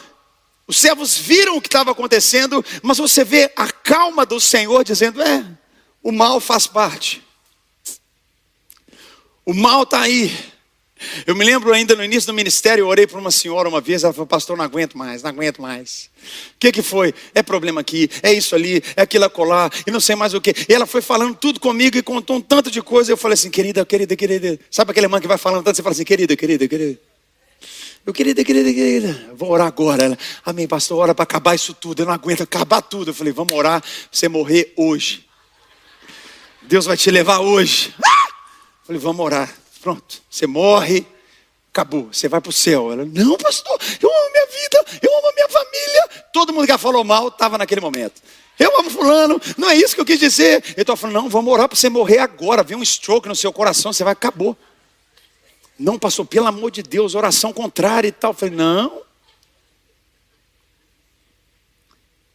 os 0.65 0.77
servos 0.77 1.15
viram 1.15 1.58
o 1.58 1.62
que 1.62 1.67
estava 1.67 1.91
acontecendo, 1.91 2.65
mas 2.82 2.98
você 2.98 3.24
vê 3.24 3.51
a 3.55 3.72
calma 3.72 4.25
do 4.25 4.39
Senhor 4.39 4.84
dizendo: 4.84 5.22
é, 5.22 5.46
o 6.01 6.12
mal 6.12 6.39
faz 6.39 6.65
parte. 6.65 7.22
O 9.46 9.53
mal 9.53 9.84
está 9.84 10.01
aí. 10.01 10.52
Eu 11.25 11.36
me 11.36 11.43
lembro 11.43 11.74
ainda 11.74 11.95
no 11.95 12.03
início 12.03 12.27
do 12.27 12.33
ministério, 12.33 12.83
eu 12.83 12.88
orei 12.88 13.07
para 13.07 13.19
uma 13.19 13.31
senhora 13.31 13.67
uma 13.67 13.81
vez, 13.81 14.03
ela 14.03 14.13
falou, 14.13 14.27
pastor, 14.27 14.57
não 14.57 14.63
aguento 14.63 14.98
mais, 14.98 15.24
não 15.24 15.29
aguento 15.29 15.62
mais. 15.62 16.10
O 16.55 16.60
que, 16.60 16.72
que 16.72 16.81
foi? 16.81 17.13
É 17.33 17.41
problema 17.41 17.81
aqui, 17.81 18.10
é 18.22 18.33
isso 18.33 18.55
ali, 18.55 18.83
é 18.95 19.01
aquilo 19.01 19.25
acolá, 19.25 19.69
e 19.86 19.91
não 19.91 20.00
sei 20.00 20.15
mais 20.15 20.33
o 20.33 20.41
que. 20.41 20.53
E 20.67 20.74
ela 20.74 20.86
foi 20.86 21.01
falando 21.01 21.36
tudo 21.36 21.60
comigo 21.60 21.98
e 21.98 22.01
contou 22.01 22.38
um 22.38 22.41
tanto 22.41 22.69
de 22.69 22.81
coisa. 22.81 23.12
Eu 23.12 23.17
falei 23.17 23.33
assim, 23.33 23.50
querida, 23.50 23.86
querida, 23.86 24.15
querida. 24.15 24.60
Sabe 24.69 24.91
aquele 24.91 25.05
irmã 25.05 25.19
que 25.19 25.27
vai 25.27 25.38
falando 25.38 25.63
tanto, 25.63 25.75
você 25.75 25.83
fala 25.83 25.93
assim, 25.93 26.03
querida, 26.03 26.36
querida, 26.36 26.67
querida. 26.67 27.00
Eu, 28.05 28.12
querida, 28.12 28.43
querida, 28.43 28.74
querida, 28.74 29.33
vou 29.33 29.50
orar 29.50 29.67
agora. 29.67 30.03
Ela, 30.03 30.17
amém, 30.45 30.67
pastor, 30.67 31.00
ora 31.00 31.15
para 31.15 31.24
acabar 31.24 31.55
isso 31.55 31.74
tudo. 31.74 32.01
Eu 32.01 32.05
não 32.05 32.13
aguento 32.13 32.41
acabar 32.41 32.81
tudo. 32.81 33.12
Eu 33.12 33.13
falei, 33.13 33.31
vamos 33.31 33.53
orar 33.53 33.81
você 34.12 34.27
morrer 34.27 34.74
hoje. 34.75 35.25
Deus 36.63 36.86
vai 36.86 36.98
te 36.98 37.10
levar 37.10 37.39
hoje. 37.39 37.93
Ah! 38.03 38.33
Falei, 38.86 39.00
vamos 39.00 39.25
orar. 39.25 39.62
Pronto, 39.83 40.21
você 40.29 40.47
morre, 40.47 41.05
acabou, 41.69 42.07
você 42.09 42.29
vai 42.29 42.39
para 42.39 42.49
o 42.49 42.53
céu. 42.53 42.89
Ela, 42.89 43.03
não, 43.03 43.35
pastor, 43.35 43.77
eu 44.01 44.09
amo 44.09 44.31
minha 44.31 44.45
vida, 44.45 44.85
eu 45.01 45.17
amo 45.17 45.27
a 45.27 45.33
minha 45.33 45.49
família. 45.49 46.07
Todo 46.31 46.53
mundo 46.53 46.65
que 46.65 46.77
falou 46.77 47.03
mal 47.03 47.27
estava 47.27 47.57
naquele 47.57 47.81
momento. 47.81 48.21
Eu 48.57 48.79
amo 48.79 48.89
fulano, 48.89 49.41
não 49.57 49.69
é 49.69 49.75
isso 49.75 49.93
que 49.93 49.99
eu 49.99 50.05
quis 50.05 50.17
dizer. 50.17 50.63
Eu 50.77 50.83
estou 50.83 50.95
falando, 50.95 51.15
não, 51.15 51.27
vamos 51.27 51.51
orar 51.51 51.67
para 51.67 51.75
você 51.75 51.89
morrer 51.89 52.19
agora. 52.19 52.63
Vem 52.63 52.77
um 52.77 52.81
stroke 52.81 53.27
no 53.27 53.35
seu 53.35 53.51
coração, 53.51 53.91
você 53.91 54.05
vai, 54.05 54.13
acabou. 54.13 54.55
Não, 55.77 55.99
pastor, 55.99 56.25
pelo 56.25 56.47
amor 56.47 56.71
de 56.71 56.81
Deus, 56.81 57.13
oração 57.13 57.51
contrária 57.51 58.07
e 58.07 58.11
tal. 58.13 58.31
Eu 58.31 58.35
falei, 58.35 58.55
não. 58.55 59.03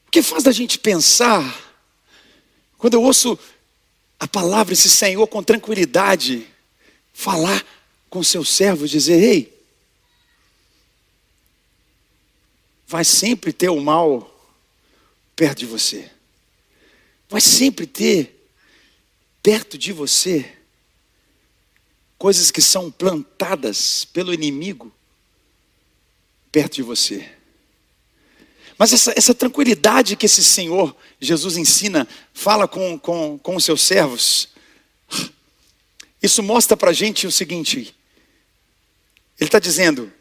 O 0.07 0.11
que 0.11 0.21
faz 0.21 0.43
da 0.43 0.53
gente 0.53 0.79
pensar, 0.79 1.59
quando 2.77 2.93
eu 2.93 3.03
ouço 3.03 3.39
a 4.21 4.29
palavra, 4.29 4.75
esse 4.75 4.91
Senhor 4.91 5.27
com 5.29 5.43
tranquilidade, 5.43 6.47
falar 7.19 7.67
com 8.09 8.23
seus 8.23 8.49
servos, 8.49 8.89
dizer: 8.89 9.21
Ei, 9.21 9.61
vai 12.87 13.05
sempre 13.05 13.53
ter 13.53 13.69
o 13.69 13.81
mal 13.81 14.33
perto 15.35 15.59
de 15.59 15.67
você, 15.67 16.09
vai 17.29 17.41
sempre 17.41 17.89
ter 17.89 18.49
perto 19.43 19.77
de 19.77 19.93
você 19.93 20.49
coisas 22.17 22.53
que 22.53 22.63
são 22.63 22.89
plantadas 22.89 24.05
pelo 24.05 24.33
inimigo 24.33 24.93
perto 26.53 26.77
de 26.77 26.83
você. 26.85 27.29
Mas 28.79 28.93
essa, 28.93 29.13
essa 29.17 29.35
tranquilidade 29.35 30.15
que 30.15 30.27
esse 30.27 30.45
Senhor 30.45 30.95
Jesus 31.21 31.57
ensina, 31.57 32.07
fala 32.33 32.69
com, 32.69 32.97
com, 32.97 33.37
com 33.39 33.57
os 33.57 33.65
seus 33.65 33.83
servos, 33.83 34.51
isso 36.23 36.43
mostra 36.43 36.77
para 36.77 36.91
a 36.91 36.95
gente 36.95 37.27
o 37.27 37.33
seguinte: 37.33 37.95
Ele 39.39 39.49
está 39.49 39.59
dizendo, 39.59 40.13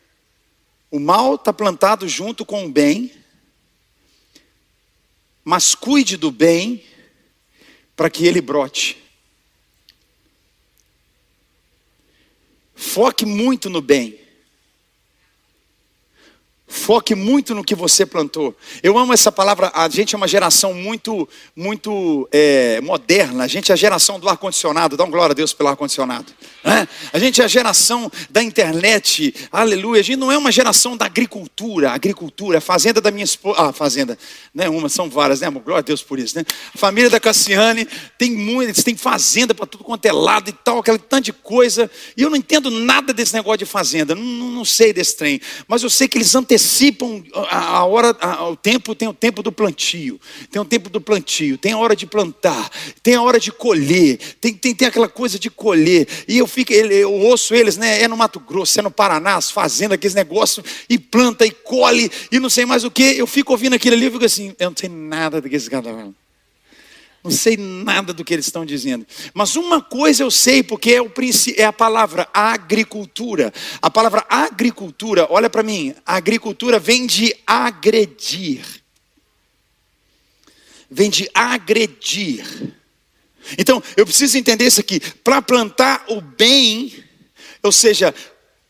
o 0.91 0.99
mal 0.99 1.35
está 1.35 1.51
plantado 1.51 2.07
junto 2.07 2.45
com 2.45 2.65
o 2.65 2.71
bem, 2.71 3.11
mas 5.43 5.73
cuide 5.73 6.17
do 6.17 6.31
bem 6.31 6.83
para 7.95 8.09
que 8.09 8.25
ele 8.25 8.41
brote. 8.41 9.03
Foque 12.75 13.25
muito 13.25 13.69
no 13.69 13.81
bem. 13.81 14.26
Foque 16.69 17.15
muito 17.15 17.55
no 17.55 17.63
que 17.63 17.73
você 17.73 18.05
plantou. 18.05 18.53
Eu 18.83 18.97
amo 18.97 19.13
essa 19.13 19.31
palavra. 19.31 19.71
A 19.73 19.87
gente 19.87 20.13
é 20.13 20.17
uma 20.17 20.27
geração 20.27 20.73
muito, 20.73 21.27
muito 21.55 22.27
é, 22.29 22.81
moderna. 22.81 23.45
A 23.45 23.47
gente 23.47 23.71
é 23.71 23.73
a 23.73 23.77
geração 23.77 24.19
do 24.19 24.27
ar 24.27 24.35
condicionado. 24.35 24.97
Dá 24.97 25.05
um 25.05 25.09
glória 25.09 25.31
a 25.31 25.33
Deus 25.33 25.53
pelo 25.53 25.69
ar 25.69 25.77
condicionado. 25.77 26.25
É? 26.65 26.85
A 27.13 27.19
gente 27.19 27.41
é 27.41 27.45
a 27.45 27.47
geração 27.47 28.11
da 28.29 28.43
internet. 28.43 29.33
Aleluia. 29.49 30.01
A 30.01 30.03
gente 30.03 30.17
não 30.17 30.29
é 30.29 30.37
uma 30.37 30.51
geração 30.51 30.97
da 30.97 31.05
agricultura. 31.05 31.91
Agricultura, 31.91 32.57
a 32.57 32.61
fazenda 32.61 32.99
da 32.99 33.11
minha 33.11 33.23
esposa. 33.23 33.61
Ah, 33.61 33.71
fazenda, 33.71 34.17
não 34.53 34.65
é 34.65 34.69
uma, 34.69 34.89
são 34.89 35.09
várias, 35.09 35.39
né? 35.39 35.49
Glória 35.49 35.79
a 35.79 35.81
Deus 35.81 36.03
por 36.03 36.19
isso, 36.19 36.37
né? 36.37 36.43
A 36.75 36.77
família 36.77 37.09
da 37.09 37.19
Cassiane 37.19 37.87
tem 38.17 38.31
muitas, 38.31 38.83
tem 38.83 38.97
fazenda 38.97 39.55
para 39.55 39.65
tudo 39.65 39.85
quanto 39.85 40.05
é 40.05 40.11
lado 40.11 40.49
e 40.49 40.53
tal, 40.53 40.79
aquele 40.79 40.97
tanto 40.97 41.25
de 41.25 41.33
coisa. 41.33 41.89
E 42.17 42.23
eu 42.23 42.29
não 42.29 42.35
entendo 42.35 42.69
nada 42.69 43.13
desse 43.13 43.33
negócio 43.33 43.59
de 43.59 43.65
fazenda. 43.65 44.13
Não, 44.13 44.21
não, 44.21 44.51
não 44.51 44.65
sei 44.65 44.91
desse 44.91 45.15
trem. 45.15 45.39
Mas 45.65 45.81
eu 45.81 45.89
sei 45.89 46.09
que 46.09 46.17
eles 46.17 46.35
antecipam 46.35 46.56
antecipam 46.57 47.23
a, 47.49 47.85
hora, 47.85 48.15
o 48.49 48.55
tempo, 48.55 48.95
tem 48.95 49.07
o 49.07 49.13
tempo 49.13 49.43
do 49.43 49.51
plantio, 49.51 50.19
tem 50.51 50.59
o 50.59 50.65
tempo 50.65 50.89
do 50.89 50.99
plantio, 50.99 51.57
tem 51.57 51.71
a 51.71 51.77
hora 51.77 51.95
de 51.95 52.07
plantar, 52.07 52.69
tem 53.03 53.13
a 53.13 53.21
hora 53.21 53.39
de 53.39 53.51
colher, 53.51 54.17
tem, 54.41 54.53
tem, 54.53 54.73
tem 54.73 54.87
aquela 54.87 55.07
coisa 55.07 55.37
de 55.37 55.49
colher. 55.49 56.07
E 56.27 56.37
eu 56.37 56.47
fico, 56.47 56.73
eu 56.73 57.13
ouço 57.13 57.53
eles, 57.53 57.77
né? 57.77 58.01
É 58.01 58.07
no 58.07 58.17
Mato 58.17 58.39
Grosso, 58.39 58.79
é 58.79 58.81
no 58.81 58.91
Paraná, 58.91 59.35
as 59.35 59.51
fazendas, 59.51 59.95
aqueles 59.95 60.15
negócios, 60.15 60.65
e 60.89 60.97
planta 60.97 61.45
e 61.45 61.51
colhe, 61.51 62.11
e 62.31 62.39
não 62.39 62.49
sei 62.49 62.65
mais 62.65 62.83
o 62.83 62.89
que. 62.91 63.03
Eu 63.03 63.27
fico 63.27 63.51
ouvindo 63.51 63.75
aquilo 63.75 63.95
ali 63.95 64.07
e 64.07 64.11
fico 64.11 64.25
assim, 64.25 64.55
eu 64.59 64.71
não 64.71 64.77
sei 64.77 64.89
nada 64.89 65.39
do 65.39 65.47
que 65.47 65.55
esse 65.55 65.69
cara 65.69 65.81
está 65.81 65.93
falando. 65.93 66.15
Não 67.27 67.31
sei 67.35 67.57
nada 67.57 68.13
do 68.13 68.23
que 68.23 68.33
eles 68.33 68.45
estão 68.45 68.65
dizendo. 68.65 69.05
Mas 69.33 69.57
uma 69.57 69.81
coisa 69.81 70.23
eu 70.23 70.31
sei, 70.31 70.63
porque 70.63 70.93
é, 70.93 71.01
o, 71.01 71.11
é 71.57 71.65
a 71.65 71.73
palavra 71.73 72.25
agricultura. 72.33 73.53
A 73.81 73.91
palavra 73.91 74.25
agricultura, 74.29 75.27
olha 75.29 75.49
para 75.49 75.61
mim, 75.61 75.93
a 76.05 76.15
agricultura 76.15 76.79
vem 76.79 77.05
de 77.05 77.35
agredir. 77.45 78.63
Vem 80.89 81.09
de 81.09 81.29
agredir. 81.33 82.73
Então, 83.57 83.83
eu 83.97 84.05
preciso 84.05 84.37
entender 84.37 84.67
isso 84.67 84.79
aqui. 84.79 85.01
Para 85.21 85.41
plantar 85.41 86.05
o 86.07 86.21
bem, 86.21 87.03
ou 87.61 87.73
seja, 87.73 88.15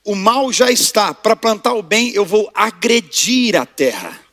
o 0.04 0.16
mal 0.16 0.52
já 0.52 0.72
está. 0.72 1.14
Para 1.14 1.36
plantar 1.36 1.76
o 1.76 1.84
bem, 1.84 2.10
eu 2.16 2.26
vou 2.26 2.50
agredir 2.56 3.56
a 3.56 3.68
terra 3.68 4.27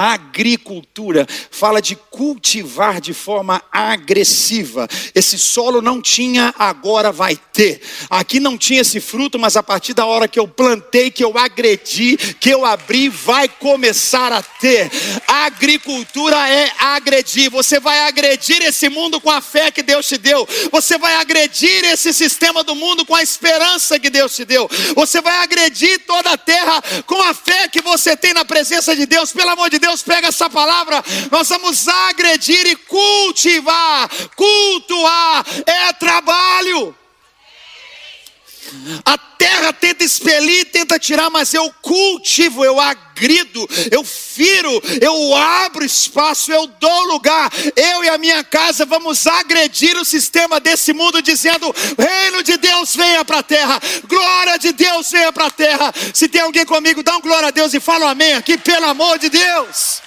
agricultura, 0.00 1.26
fala 1.50 1.80
de 1.82 1.96
cultivar 1.96 3.00
de 3.00 3.12
forma 3.12 3.62
agressiva. 3.70 4.88
Esse 5.14 5.38
solo 5.38 5.82
não 5.82 6.00
tinha, 6.00 6.54
agora 6.58 7.12
vai 7.12 7.36
ter. 7.36 7.80
Aqui 8.08 8.38
não 8.38 8.56
tinha 8.56 8.80
esse 8.80 9.00
fruto, 9.00 9.38
mas 9.38 9.56
a 9.56 9.62
partir 9.62 9.94
da 9.94 10.06
hora 10.06 10.28
que 10.28 10.38
eu 10.38 10.46
plantei, 10.46 11.10
que 11.10 11.24
eu 11.24 11.36
agredi, 11.36 12.16
que 12.38 12.50
eu 12.50 12.64
abri, 12.64 13.08
vai 13.08 13.48
começar 13.48 14.32
a 14.32 14.42
ter. 14.42 14.90
Agricultura 15.26 16.48
é 16.48 16.70
agredir. 16.78 17.50
Você 17.50 17.80
vai 17.80 18.00
agredir 18.00 18.62
esse 18.62 18.88
mundo 18.88 19.20
com 19.20 19.30
a 19.30 19.40
fé 19.40 19.70
que 19.70 19.82
Deus 19.82 20.06
te 20.06 20.16
deu. 20.16 20.46
Você 20.70 20.96
vai 20.98 21.16
agredir 21.16 21.84
esse 21.84 22.12
sistema 22.12 22.62
do 22.62 22.74
mundo 22.74 23.04
com 23.04 23.14
a 23.14 23.22
esperança 23.22 23.98
que 23.98 24.10
Deus 24.10 24.34
te 24.36 24.44
deu. 24.44 24.70
Você 24.94 25.20
vai 25.20 25.38
agredir 25.38 26.00
toda 26.06 26.30
a 26.30 26.38
terra 26.38 26.82
com 27.06 27.20
a 27.22 27.34
fé 27.34 27.68
que 27.68 27.82
você 27.82 28.16
tem 28.16 28.32
na 28.32 28.44
presença 28.44 28.94
de 28.94 29.06
Deus. 29.06 29.32
Pelo 29.32 29.50
amor 29.50 29.68
de 29.70 29.78
Deus, 29.78 29.89
Deus 29.90 30.04
pega 30.04 30.28
essa 30.28 30.48
palavra, 30.48 31.02
nós 31.32 31.48
vamos 31.48 31.88
agredir 31.88 32.64
e 32.64 32.76
cultivar, 32.76 34.08
cultuar, 34.36 35.44
é 35.66 35.92
trabalho. 35.94 36.96
A 39.04 39.18
terra 39.18 39.72
tenta 39.72 40.04
expelir, 40.04 40.66
tenta 40.66 40.98
tirar, 40.98 41.30
mas 41.30 41.54
eu 41.54 41.72
cultivo, 41.80 42.64
eu 42.64 42.78
agrido, 42.80 43.68
eu 43.90 44.04
firo, 44.04 44.82
eu 45.00 45.34
abro 45.34 45.84
espaço, 45.84 46.52
eu 46.52 46.66
dou 46.66 47.04
lugar. 47.04 47.50
Eu 47.74 48.04
e 48.04 48.08
a 48.08 48.18
minha 48.18 48.42
casa 48.44 48.84
vamos 48.84 49.26
agredir 49.26 49.96
o 49.96 50.04
sistema 50.04 50.60
desse 50.60 50.92
mundo, 50.92 51.22
dizendo: 51.22 51.74
Reino 51.98 52.42
de 52.42 52.56
Deus 52.56 52.94
venha 52.94 53.24
para 53.24 53.38
a 53.38 53.42
terra, 53.42 53.80
glória 54.06 54.58
de 54.58 54.72
Deus 54.72 55.10
venha 55.10 55.32
para 55.32 55.46
a 55.46 55.50
terra. 55.50 55.92
Se 56.14 56.28
tem 56.28 56.40
alguém 56.40 56.64
comigo, 56.64 57.02
dá 57.02 57.16
um 57.16 57.20
glória 57.20 57.48
a 57.48 57.52
Deus 57.52 57.74
e 57.74 57.80
fala 57.80 58.06
um 58.06 58.08
amém 58.08 58.34
aqui, 58.34 58.56
pelo 58.58 58.86
amor 58.86 59.18
de 59.18 59.28
Deus. 59.28 60.02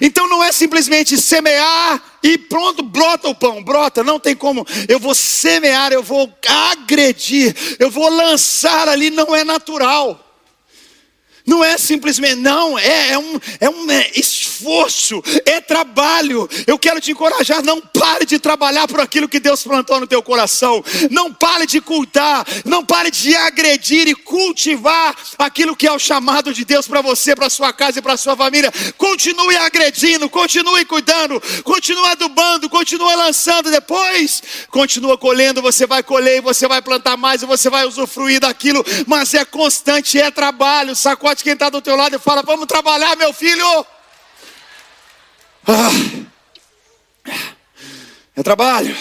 Então 0.00 0.28
não 0.28 0.42
é 0.42 0.52
simplesmente 0.52 1.16
semear 1.20 2.02
e 2.22 2.36
pronto, 2.36 2.82
brota 2.82 3.28
o 3.28 3.34
pão, 3.34 3.62
brota, 3.62 4.02
não 4.02 4.18
tem 4.18 4.34
como. 4.34 4.66
Eu 4.88 4.98
vou 4.98 5.14
semear, 5.14 5.92
eu 5.92 6.02
vou 6.02 6.32
agredir, 6.46 7.54
eu 7.78 7.90
vou 7.90 8.08
lançar 8.08 8.88
ali, 8.88 9.10
não 9.10 9.34
é 9.34 9.44
natural. 9.44 10.22
Não 11.46 11.62
é 11.62 11.78
simplesmente, 11.78 12.34
não, 12.34 12.76
é, 12.76 13.12
é 13.12 13.18
um, 13.18 13.40
é 13.60 13.70
um 13.70 13.88
é 13.88 14.10
esforço, 14.16 15.22
é 15.44 15.60
trabalho. 15.60 16.48
Eu 16.66 16.76
quero 16.76 17.00
te 17.00 17.12
encorajar, 17.12 17.62
não 17.62 17.80
pare 18.06 18.24
de 18.24 18.38
trabalhar 18.38 18.86
por 18.86 19.00
aquilo 19.00 19.28
que 19.28 19.40
Deus 19.40 19.64
plantou 19.64 19.98
no 19.98 20.06
teu 20.06 20.22
coração. 20.22 20.82
Não 21.10 21.34
pare 21.34 21.66
de 21.66 21.80
cultar, 21.80 22.46
não 22.64 22.84
pare 22.84 23.10
de 23.10 23.34
agredir 23.34 24.06
e 24.06 24.14
cultivar 24.14 25.12
aquilo 25.36 25.74
que 25.74 25.88
é 25.88 25.92
o 25.92 25.98
chamado 25.98 26.54
de 26.54 26.64
Deus 26.64 26.86
para 26.86 27.00
você, 27.00 27.34
para 27.34 27.50
sua 27.50 27.72
casa 27.72 27.98
e 27.98 28.02
para 28.02 28.16
sua 28.16 28.36
família. 28.36 28.72
Continue 28.96 29.56
agredindo, 29.56 30.30
continue 30.30 30.84
cuidando, 30.84 31.42
continue 31.64 32.06
adubando, 32.06 32.70
continue 32.70 33.16
lançando. 33.16 33.72
Depois, 33.72 34.40
continua 34.70 35.18
colhendo, 35.18 35.60
você 35.60 35.84
vai 35.84 36.04
colher, 36.04 36.40
você 36.40 36.68
vai 36.68 36.80
plantar 36.80 37.16
mais 37.16 37.42
e 37.42 37.46
você 37.46 37.68
vai 37.68 37.84
usufruir 37.86 38.38
daquilo. 38.38 38.84
Mas 39.04 39.34
é 39.34 39.44
constante, 39.44 40.20
é 40.20 40.30
trabalho, 40.30 40.94
sacode 40.94 41.42
quem 41.42 41.54
está 41.54 41.68
do 41.68 41.82
teu 41.82 41.96
lado 41.96 42.14
e 42.14 42.20
fala: 42.20 42.44
Vamos 42.44 42.66
trabalhar, 42.66 43.16
meu 43.16 43.32
filho. 43.32 43.84
Ah, 45.66 45.90
é 48.36 48.42
trabalho. 48.42 48.94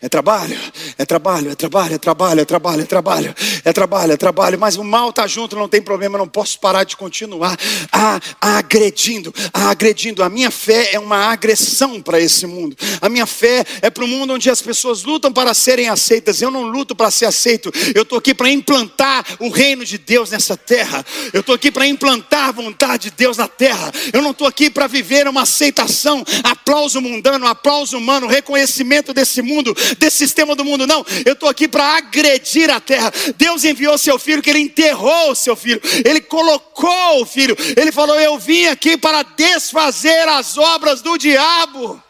É 0.00 0.08
trabalho, 0.08 0.58
é 0.98 1.06
trabalho, 1.06 1.52
é 1.52 1.54
trabalho, 1.54 1.94
é 1.94 1.98
trabalho, 1.98 2.40
é 2.40 2.44
trabalho, 2.44 2.82
é 2.82 2.84
trabalho, 2.84 3.34
é 3.64 3.72
trabalho, 3.72 4.12
é 4.12 4.16
trabalho, 4.16 4.58
mas 4.58 4.76
o 4.76 4.82
mal 4.82 5.10
está 5.10 5.26
junto, 5.26 5.54
não 5.54 5.68
tem 5.68 5.80
problema, 5.80 6.18
não 6.18 6.26
posso 6.26 6.58
parar 6.58 6.82
de 6.82 6.96
continuar 6.96 7.56
ah, 7.92 8.20
agredindo, 8.40 9.32
ah, 9.54 9.70
agredindo. 9.70 10.22
A 10.22 10.28
minha 10.28 10.50
fé 10.50 10.90
é 10.92 10.98
uma 10.98 11.30
agressão 11.30 12.02
para 12.02 12.20
esse 12.20 12.46
mundo. 12.46 12.76
A 13.00 13.08
minha 13.08 13.26
fé 13.26 13.64
é 13.80 13.88
para 13.88 14.04
o 14.04 14.08
mundo 14.08 14.34
onde 14.34 14.50
as 14.50 14.60
pessoas 14.60 15.04
lutam 15.04 15.32
para 15.32 15.54
serem 15.54 15.88
aceitas. 15.88 16.42
Eu 16.42 16.50
não 16.50 16.64
luto 16.64 16.96
para 16.96 17.10
ser 17.10 17.26
aceito, 17.26 17.72
eu 17.94 18.02
estou 18.02 18.18
aqui 18.18 18.34
para 18.34 18.50
implantar 18.50 19.24
o 19.38 19.50
reino 19.50 19.84
de 19.84 19.98
Deus 19.98 20.30
nessa 20.30 20.56
terra. 20.56 21.06
Eu 21.32 21.40
estou 21.40 21.54
aqui 21.54 21.70
para 21.70 21.86
implantar 21.86 22.48
a 22.48 22.52
vontade 22.52 23.10
de 23.10 23.16
Deus 23.16 23.36
na 23.36 23.46
terra. 23.46 23.92
Eu 24.12 24.20
não 24.20 24.32
estou 24.32 24.46
aqui 24.46 24.68
para 24.68 24.88
viver 24.88 25.28
uma 25.28 25.42
aceitação, 25.42 26.24
aplauso 26.42 27.00
mundano, 27.00 27.46
aplauso 27.46 27.96
humano, 27.96 28.26
reconhecimento 28.26 29.14
desse 29.14 29.40
mundo 29.42 29.74
desse 29.98 30.16
sistema 30.16 30.54
do 30.54 30.64
mundo, 30.64 30.86
não. 30.88 31.06
Eu 31.24 31.34
estou 31.34 31.48
aqui 31.48 31.68
para 31.68 31.98
agredir 31.98 32.68
a 32.70 32.80
terra. 32.80 33.12
Deus 33.36 33.62
enviou 33.64 33.96
seu 33.96 34.18
filho, 34.18 34.42
que 34.42 34.50
ele 34.50 34.58
enterrou 34.58 35.30
o 35.30 35.34
seu 35.36 35.54
filho, 35.54 35.80
ele 36.04 36.20
colocou 36.20 37.22
o 37.22 37.26
filho, 37.26 37.56
ele 37.76 37.92
falou: 37.92 38.18
Eu 38.18 38.38
vim 38.38 38.66
aqui 38.66 38.96
para 38.96 39.22
desfazer 39.22 40.26
as 40.28 40.56
obras 40.58 41.02
do 41.02 41.16
diabo. 41.16 42.02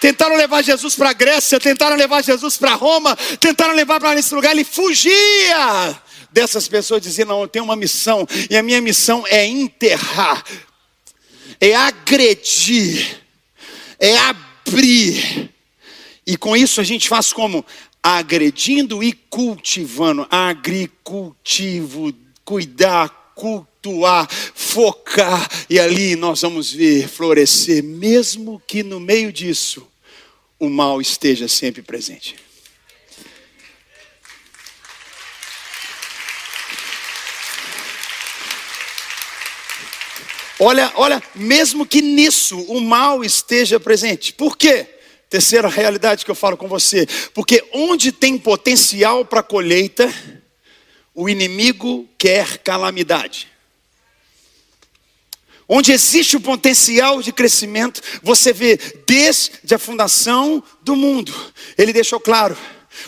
Tentaram 0.00 0.36
levar 0.36 0.62
Jesus 0.62 0.94
para 0.94 1.10
a 1.10 1.12
Grécia, 1.12 1.58
tentaram 1.58 1.96
levar 1.96 2.22
Jesus 2.22 2.56
para 2.56 2.74
Roma, 2.74 3.16
tentaram 3.38 3.74
levar 3.74 4.00
para 4.00 4.18
esse 4.18 4.34
lugar, 4.34 4.52
ele 4.52 4.64
fugia 4.64 6.00
dessas 6.30 6.68
pessoas, 6.68 7.02
dizia: 7.02 7.24
Não, 7.24 7.42
eu 7.42 7.48
tenho 7.48 7.64
uma 7.64 7.76
missão, 7.76 8.26
e 8.48 8.56
a 8.56 8.62
minha 8.62 8.80
missão 8.80 9.24
é 9.26 9.46
enterrar, 9.46 10.44
é 11.60 11.74
agredir, 11.74 13.20
é 13.98 14.16
abrir 14.16 15.50
e 16.26 16.36
com 16.36 16.56
isso 16.56 16.80
a 16.80 16.84
gente 16.84 17.08
faz 17.08 17.32
como? 17.32 17.64
Agredindo 18.02 19.02
e 19.02 19.12
cultivando. 19.12 20.26
Agricultivo, 20.30 22.12
cuidar, 22.44 23.32
cultuar, 23.34 24.28
focar. 24.54 25.48
E 25.68 25.78
ali 25.78 26.16
nós 26.16 26.42
vamos 26.42 26.72
ver 26.72 27.08
florescer, 27.08 27.82
mesmo 27.82 28.62
que 28.66 28.82
no 28.82 29.00
meio 29.00 29.32
disso 29.32 29.86
o 30.58 30.68
mal 30.68 31.00
esteja 31.00 31.48
sempre 31.48 31.82
presente. 31.82 32.36
Olha, 40.62 40.92
olha, 40.94 41.22
mesmo 41.34 41.86
que 41.86 42.02
nisso 42.02 42.60
o 42.68 42.82
mal 42.82 43.24
esteja 43.24 43.80
presente. 43.80 44.34
Por 44.34 44.58
quê? 44.58 44.99
Terceira 45.30 45.68
realidade 45.68 46.24
que 46.24 46.30
eu 46.30 46.34
falo 46.34 46.56
com 46.56 46.66
você, 46.66 47.06
porque 47.32 47.64
onde 47.72 48.10
tem 48.10 48.36
potencial 48.36 49.24
para 49.24 49.44
colheita, 49.44 50.12
o 51.14 51.28
inimigo 51.28 52.08
quer 52.18 52.58
calamidade. 52.58 53.48
Onde 55.68 55.92
existe 55.92 56.36
o 56.36 56.40
potencial 56.40 57.22
de 57.22 57.32
crescimento, 57.32 58.02
você 58.24 58.52
vê 58.52 58.76
desde 59.06 59.72
a 59.72 59.78
fundação 59.78 60.60
do 60.82 60.96
mundo. 60.96 61.32
Ele 61.78 61.92
deixou 61.92 62.18
claro: 62.18 62.58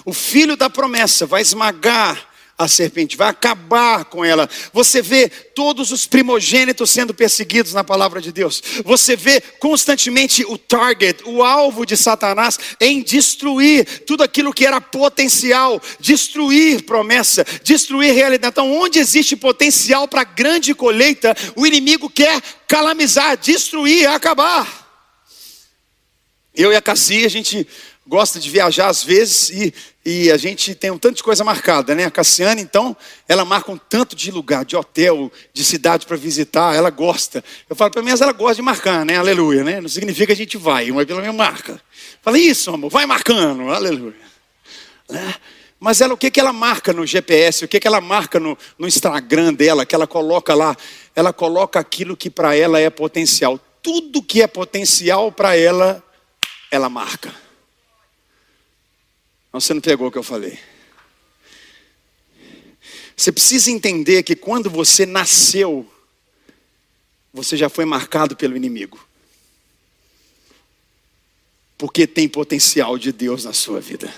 o 0.04 0.12
filho 0.12 0.56
da 0.56 0.70
promessa 0.70 1.26
vai 1.26 1.42
esmagar 1.42 2.31
a 2.64 2.68
serpente, 2.68 3.16
vai 3.16 3.28
acabar 3.28 4.04
com 4.04 4.24
ela. 4.24 4.48
Você 4.72 5.02
vê 5.02 5.28
todos 5.28 5.90
os 5.90 6.06
primogênitos 6.06 6.90
sendo 6.90 7.12
perseguidos 7.12 7.72
na 7.72 7.84
palavra 7.84 8.20
de 8.20 8.32
Deus. 8.32 8.62
Você 8.84 9.16
vê 9.16 9.40
constantemente 9.58 10.44
o 10.44 10.56
target, 10.56 11.22
o 11.24 11.42
alvo 11.42 11.84
de 11.84 11.96
Satanás 11.96 12.58
em 12.80 13.02
destruir 13.02 14.04
tudo 14.06 14.22
aquilo 14.22 14.52
que 14.52 14.66
era 14.66 14.80
potencial, 14.80 15.80
destruir 16.00 16.84
promessa, 16.84 17.44
destruir 17.62 18.14
realidade. 18.14 18.52
Então, 18.52 18.72
onde 18.72 18.98
existe 18.98 19.36
potencial 19.36 20.06
para 20.08 20.24
grande 20.24 20.74
colheita, 20.74 21.36
o 21.56 21.66
inimigo 21.66 22.08
quer 22.08 22.40
calamizar, 22.66 23.36
destruir, 23.36 24.08
acabar. 24.08 24.82
Eu 26.54 26.70
e 26.72 26.76
a 26.76 26.82
Cassia, 26.82 27.26
a 27.26 27.30
gente 27.30 27.66
gosta 28.12 28.38
de 28.38 28.50
viajar 28.50 28.88
às 28.88 29.02
vezes 29.02 29.48
e, 29.48 29.74
e 30.04 30.30
a 30.30 30.36
gente 30.36 30.74
tem 30.74 30.90
um 30.90 30.98
tanto 30.98 31.16
de 31.16 31.22
coisa 31.22 31.42
marcada, 31.42 31.94
né? 31.94 32.04
A 32.04 32.10
Cassiane, 32.10 32.60
então, 32.60 32.94
ela 33.26 33.42
marca 33.42 33.72
um 33.72 33.78
tanto 33.78 34.14
de 34.14 34.30
lugar, 34.30 34.66
de 34.66 34.76
hotel, 34.76 35.32
de 35.50 35.64
cidade 35.64 36.04
para 36.04 36.14
visitar, 36.14 36.76
ela 36.76 36.90
gosta. 36.90 37.42
Eu 37.70 37.74
falo 37.74 37.90
mim, 37.96 38.10
mas 38.10 38.20
ela 38.20 38.34
gosta 38.34 38.56
de 38.56 38.62
marcar, 38.62 39.06
né? 39.06 39.16
Aleluia, 39.16 39.64
né? 39.64 39.80
Não 39.80 39.88
significa 39.88 40.26
que 40.26 40.32
a 40.32 40.36
gente 40.36 40.58
vai, 40.58 40.90
mas 40.90 41.06
pelo 41.06 41.22
menos 41.22 41.34
marca. 41.34 41.80
Fala 42.20 42.38
isso, 42.38 42.70
amor, 42.70 42.90
vai 42.90 43.06
marcando, 43.06 43.72
aleluia. 43.72 44.12
Né? 45.08 45.34
Mas 45.80 46.02
ela, 46.02 46.12
o 46.12 46.16
que, 46.18 46.30
que 46.30 46.38
ela 46.38 46.52
marca 46.52 46.92
no 46.92 47.06
GPS, 47.06 47.64
o 47.64 47.68
que, 47.68 47.80
que 47.80 47.86
ela 47.86 48.02
marca 48.02 48.38
no, 48.38 48.58
no 48.78 48.86
Instagram 48.86 49.54
dela, 49.54 49.86
que 49.86 49.94
ela 49.94 50.06
coloca 50.06 50.54
lá? 50.54 50.76
Ela 51.16 51.32
coloca 51.32 51.80
aquilo 51.80 52.14
que 52.14 52.28
para 52.28 52.54
ela 52.54 52.78
é 52.78 52.90
potencial. 52.90 53.58
Tudo 53.82 54.22
que 54.22 54.42
é 54.42 54.46
potencial 54.46 55.32
para 55.32 55.56
ela, 55.56 56.04
ela 56.70 56.90
marca. 56.90 57.32
Você 59.52 59.74
não 59.74 59.80
pegou 59.80 60.08
o 60.08 60.10
que 60.10 60.18
eu 60.18 60.22
falei. 60.22 60.58
Você 63.14 63.30
precisa 63.30 63.70
entender 63.70 64.22
que 64.22 64.34
quando 64.34 64.70
você 64.70 65.04
nasceu, 65.04 65.88
você 67.32 67.56
já 67.56 67.68
foi 67.68 67.84
marcado 67.84 68.34
pelo 68.34 68.56
inimigo. 68.56 69.06
Porque 71.76 72.06
tem 72.06 72.28
potencial 72.28 72.96
de 72.96 73.12
Deus 73.12 73.44
na 73.44 73.52
sua 73.52 73.80
vida. 73.80 74.12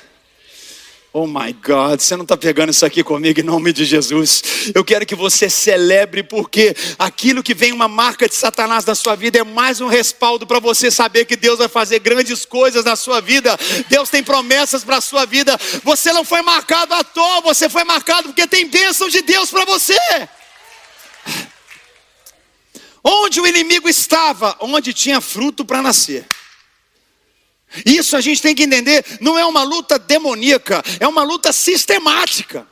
Oh 1.16 1.28
my 1.28 1.52
God, 1.64 2.00
você 2.00 2.16
não 2.16 2.24
está 2.24 2.36
pegando 2.36 2.70
isso 2.70 2.84
aqui 2.84 3.04
comigo 3.04 3.38
em 3.38 3.44
nome 3.44 3.72
de 3.72 3.84
Jesus. 3.84 4.42
Eu 4.74 4.84
quero 4.84 5.06
que 5.06 5.14
você 5.14 5.48
celebre, 5.48 6.24
porque 6.24 6.74
aquilo 6.98 7.40
que 7.40 7.54
vem 7.54 7.70
uma 7.70 7.86
marca 7.86 8.28
de 8.28 8.34
Satanás 8.34 8.84
na 8.84 8.96
sua 8.96 9.14
vida 9.14 9.38
é 9.38 9.44
mais 9.44 9.80
um 9.80 9.86
respaldo 9.86 10.44
para 10.44 10.58
você 10.58 10.90
saber 10.90 11.24
que 11.24 11.36
Deus 11.36 11.58
vai 11.58 11.68
fazer 11.68 12.00
grandes 12.00 12.44
coisas 12.44 12.84
na 12.84 12.96
sua 12.96 13.20
vida. 13.20 13.56
Deus 13.88 14.10
tem 14.10 14.24
promessas 14.24 14.82
para 14.82 14.96
a 14.96 15.00
sua 15.00 15.24
vida. 15.24 15.56
Você 15.84 16.12
não 16.12 16.24
foi 16.24 16.42
marcado 16.42 16.92
à 16.94 17.04
toa, 17.04 17.40
você 17.42 17.68
foi 17.68 17.84
marcado 17.84 18.30
porque 18.30 18.48
tem 18.48 18.66
bênção 18.66 19.08
de 19.08 19.22
Deus 19.22 19.50
para 19.50 19.64
você. 19.64 19.96
Onde 23.04 23.40
o 23.40 23.46
inimigo 23.46 23.88
estava? 23.88 24.56
Onde 24.58 24.92
tinha 24.92 25.20
fruto 25.20 25.64
para 25.64 25.80
nascer. 25.80 26.26
Isso 27.84 28.16
a 28.16 28.20
gente 28.20 28.40
tem 28.40 28.54
que 28.54 28.62
entender, 28.64 29.04
não 29.20 29.38
é 29.38 29.44
uma 29.44 29.62
luta 29.62 29.98
demoníaca, 29.98 30.82
é 31.00 31.06
uma 31.06 31.22
luta 31.22 31.52
sistemática. 31.52 32.66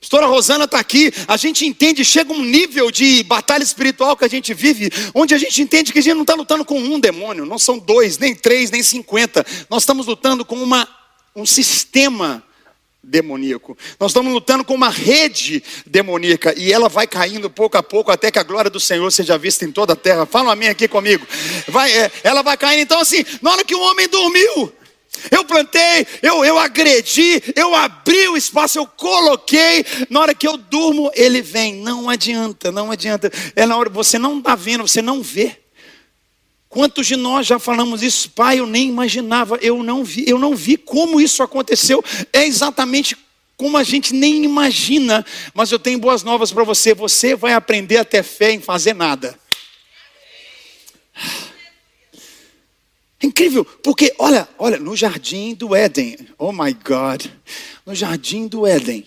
Pastora 0.00 0.26
Rosana 0.26 0.64
está 0.64 0.78
aqui, 0.78 1.12
a 1.26 1.36
gente 1.36 1.66
entende, 1.66 2.04
chega 2.04 2.32
um 2.32 2.44
nível 2.44 2.88
de 2.90 3.24
batalha 3.24 3.64
espiritual 3.64 4.16
que 4.16 4.24
a 4.24 4.28
gente 4.28 4.54
vive, 4.54 4.90
onde 5.12 5.34
a 5.34 5.38
gente 5.38 5.60
entende 5.60 5.92
que 5.92 5.98
a 5.98 6.02
gente 6.02 6.14
não 6.14 6.22
está 6.22 6.34
lutando 6.34 6.64
com 6.64 6.78
um 6.78 7.00
demônio, 7.00 7.44
não 7.44 7.58
são 7.58 7.78
dois, 7.78 8.16
nem 8.16 8.34
três, 8.34 8.70
nem 8.70 8.82
cinquenta. 8.82 9.44
Nós 9.68 9.82
estamos 9.82 10.06
lutando 10.06 10.44
com 10.44 10.54
uma, 10.62 10.88
um 11.34 11.44
sistema 11.44 12.44
demoníaco. 13.02 13.76
Nós 13.98 14.10
estamos 14.10 14.32
lutando 14.32 14.64
com 14.64 14.74
uma 14.74 14.90
rede 14.90 15.62
demoníaca 15.86 16.54
e 16.56 16.72
ela 16.72 16.88
vai 16.88 17.06
caindo 17.06 17.48
pouco 17.48 17.76
a 17.76 17.82
pouco 17.82 18.10
até 18.10 18.30
que 18.30 18.38
a 18.38 18.42
glória 18.42 18.70
do 18.70 18.80
Senhor 18.80 19.10
seja 19.10 19.38
vista 19.38 19.64
em 19.64 19.72
toda 19.72 19.92
a 19.92 19.96
terra. 19.96 20.26
Fala 20.26 20.48
um 20.48 20.52
amém 20.52 20.68
aqui 20.68 20.88
comigo. 20.88 21.26
Vai, 21.68 21.92
é, 21.96 22.10
ela 22.22 22.42
vai 22.42 22.56
caindo. 22.56 22.82
Então, 22.82 23.00
assim, 23.00 23.24
na 23.40 23.52
hora 23.52 23.64
que 23.64 23.74
o 23.74 23.80
homem 23.80 24.08
dormiu, 24.08 24.72
eu 25.30 25.44
plantei, 25.44 26.06
eu, 26.22 26.44
eu 26.44 26.58
agredi, 26.58 27.42
eu 27.56 27.74
abri 27.74 28.28
o 28.28 28.36
espaço, 28.36 28.78
eu 28.78 28.86
coloquei. 28.86 29.84
Na 30.10 30.20
hora 30.20 30.34
que 30.34 30.46
eu 30.46 30.56
durmo, 30.56 31.10
ele 31.14 31.42
vem. 31.42 31.76
Não 31.76 32.08
adianta, 32.08 32.70
não 32.70 32.90
adianta. 32.90 33.30
É 33.56 33.66
na 33.66 33.76
hora 33.76 33.88
você 33.88 34.18
não 34.18 34.38
está 34.38 34.54
vendo, 34.54 34.86
você 34.86 35.02
não 35.02 35.22
vê. 35.22 35.56
Quantos 36.78 37.08
de 37.08 37.16
nós 37.16 37.44
já 37.44 37.58
falamos 37.58 38.04
isso, 38.04 38.30
pai? 38.30 38.60
Eu 38.60 38.66
nem 38.68 38.88
imaginava, 38.88 39.56
eu 39.56 39.82
não 39.82 40.04
vi, 40.04 40.22
eu 40.28 40.38
não 40.38 40.54
vi 40.54 40.76
como 40.76 41.20
isso 41.20 41.42
aconteceu. 41.42 42.04
É 42.32 42.46
exatamente 42.46 43.16
como 43.56 43.76
a 43.76 43.82
gente 43.82 44.14
nem 44.14 44.44
imagina. 44.44 45.26
Mas 45.52 45.72
eu 45.72 45.78
tenho 45.80 45.98
boas 45.98 46.22
novas 46.22 46.52
para 46.52 46.62
você. 46.62 46.94
Você 46.94 47.34
vai 47.34 47.52
aprender 47.52 47.96
a 47.96 48.04
ter 48.04 48.22
fé 48.22 48.52
em 48.52 48.60
fazer 48.60 48.94
nada. 48.94 49.36
É 53.20 53.26
incrível, 53.26 53.64
porque 53.64 54.14
olha, 54.16 54.48
olha, 54.56 54.78
no 54.78 54.94
jardim 54.94 55.54
do 55.54 55.74
Éden, 55.74 56.16
oh 56.38 56.52
my 56.52 56.72
God, 56.72 57.26
no 57.84 57.92
jardim 57.92 58.46
do 58.46 58.64
Éden, 58.64 59.04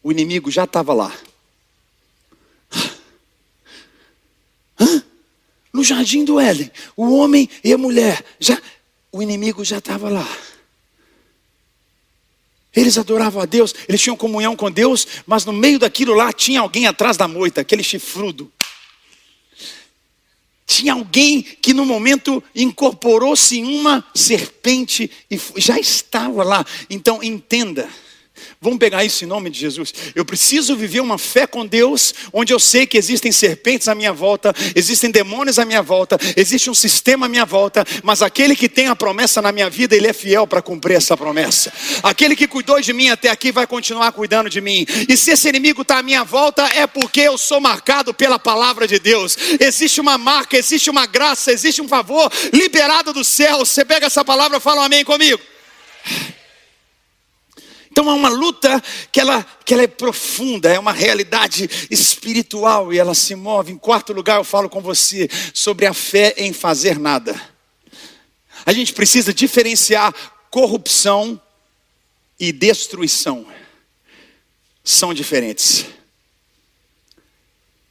o 0.00 0.12
inimigo 0.12 0.52
já 0.52 0.62
estava 0.62 0.94
lá. 0.94 1.12
No 5.82 5.86
jardim 5.86 6.24
do 6.24 6.38
Éden, 6.38 6.70
o 6.96 7.12
homem 7.12 7.50
e 7.64 7.72
a 7.72 7.76
mulher, 7.76 8.24
já, 8.38 8.56
o 9.10 9.20
inimigo 9.20 9.64
já 9.64 9.78
estava 9.78 10.08
lá. 10.08 10.28
Eles 12.72 12.96
adoravam 12.96 13.42
a 13.42 13.46
Deus, 13.46 13.74
eles 13.88 14.00
tinham 14.00 14.16
comunhão 14.16 14.54
com 14.54 14.70
Deus, 14.70 15.08
mas 15.26 15.44
no 15.44 15.52
meio 15.52 15.80
daquilo 15.80 16.14
lá 16.14 16.32
tinha 16.32 16.60
alguém 16.60 16.86
atrás 16.86 17.16
da 17.16 17.26
moita, 17.26 17.62
aquele 17.62 17.82
chifrudo. 17.82 18.48
Tinha 20.68 20.92
alguém 20.92 21.42
que 21.42 21.74
no 21.74 21.84
momento 21.84 22.40
incorporou-se 22.54 23.58
em 23.58 23.64
uma 23.80 24.04
serpente 24.14 25.10
e 25.28 25.40
já 25.56 25.80
estava 25.80 26.44
lá. 26.44 26.64
Então 26.88 27.20
entenda. 27.24 27.88
Vamos 28.60 28.78
pegar 28.78 29.04
isso 29.04 29.24
em 29.24 29.26
nome 29.26 29.50
de 29.50 29.58
Jesus. 29.58 29.92
Eu 30.14 30.24
preciso 30.24 30.76
viver 30.76 31.00
uma 31.00 31.18
fé 31.18 31.46
com 31.46 31.66
Deus, 31.66 32.14
onde 32.32 32.52
eu 32.52 32.60
sei 32.60 32.86
que 32.86 32.96
existem 32.96 33.32
serpentes 33.32 33.88
à 33.88 33.94
minha 33.94 34.12
volta, 34.12 34.54
existem 34.74 35.10
demônios 35.10 35.58
à 35.58 35.64
minha 35.64 35.82
volta, 35.82 36.16
existe 36.36 36.70
um 36.70 36.74
sistema 36.74 37.26
à 37.26 37.28
minha 37.28 37.44
volta, 37.44 37.84
mas 38.02 38.22
aquele 38.22 38.54
que 38.54 38.68
tem 38.68 38.86
a 38.86 38.96
promessa 38.96 39.42
na 39.42 39.52
minha 39.52 39.68
vida, 39.68 39.96
ele 39.96 40.06
é 40.06 40.12
fiel 40.12 40.46
para 40.46 40.62
cumprir 40.62 40.94
essa 40.94 41.16
promessa. 41.16 41.72
Aquele 42.02 42.36
que 42.36 42.46
cuidou 42.46 42.80
de 42.80 42.92
mim 42.92 43.10
até 43.10 43.28
aqui 43.28 43.50
vai 43.50 43.66
continuar 43.66 44.12
cuidando 44.12 44.48
de 44.48 44.60
mim. 44.60 44.86
E 45.08 45.16
se 45.16 45.32
esse 45.32 45.48
inimigo 45.48 45.82
está 45.82 45.98
à 45.98 46.02
minha 46.02 46.24
volta, 46.24 46.64
é 46.74 46.86
porque 46.86 47.20
eu 47.20 47.36
sou 47.36 47.60
marcado 47.60 48.14
pela 48.14 48.38
palavra 48.38 48.86
de 48.86 48.98
Deus. 48.98 49.36
Existe 49.58 50.00
uma 50.00 50.16
marca, 50.16 50.56
existe 50.56 50.88
uma 50.88 51.06
graça, 51.06 51.52
existe 51.52 51.82
um 51.82 51.88
favor 51.88 52.30
liberado 52.52 53.12
do 53.12 53.24
céu. 53.24 53.58
Você 53.58 53.84
pega 53.84 54.06
essa 54.06 54.24
palavra, 54.24 54.60
fala 54.60 54.82
um 54.82 54.84
amém 54.84 55.04
comigo. 55.04 55.40
Então 57.92 58.08
é 58.08 58.14
uma 58.14 58.30
luta 58.30 58.82
que 59.12 59.20
ela, 59.20 59.44
que 59.66 59.74
ela 59.74 59.82
é 59.82 59.86
profunda, 59.86 60.72
é 60.72 60.78
uma 60.78 60.92
realidade 60.92 61.68
espiritual 61.90 62.90
e 62.90 62.98
ela 62.98 63.14
se 63.14 63.34
move. 63.34 63.70
Em 63.70 63.76
quarto 63.76 64.14
lugar, 64.14 64.38
eu 64.38 64.44
falo 64.44 64.70
com 64.70 64.80
você 64.80 65.28
sobre 65.52 65.84
a 65.84 65.92
fé 65.92 66.32
em 66.38 66.54
fazer 66.54 66.98
nada. 66.98 67.38
A 68.64 68.72
gente 68.72 68.94
precisa 68.94 69.34
diferenciar 69.34 70.10
corrupção 70.50 71.38
e 72.40 72.50
destruição. 72.50 73.46
São 74.82 75.12
diferentes. 75.12 75.84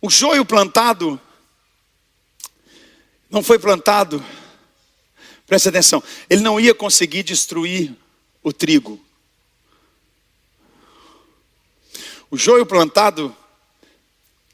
O 0.01 0.09
joio 0.09 0.43
plantado 0.43 1.21
não 3.29 3.43
foi 3.43 3.59
plantado, 3.59 4.25
presta 5.45 5.69
atenção, 5.69 6.03
ele 6.27 6.41
não 6.41 6.59
ia 6.59 6.73
conseguir 6.73 7.21
destruir 7.21 7.95
o 8.41 8.51
trigo. 8.51 8.99
O 12.31 12.37
joio 12.37 12.65
plantado 12.65 13.35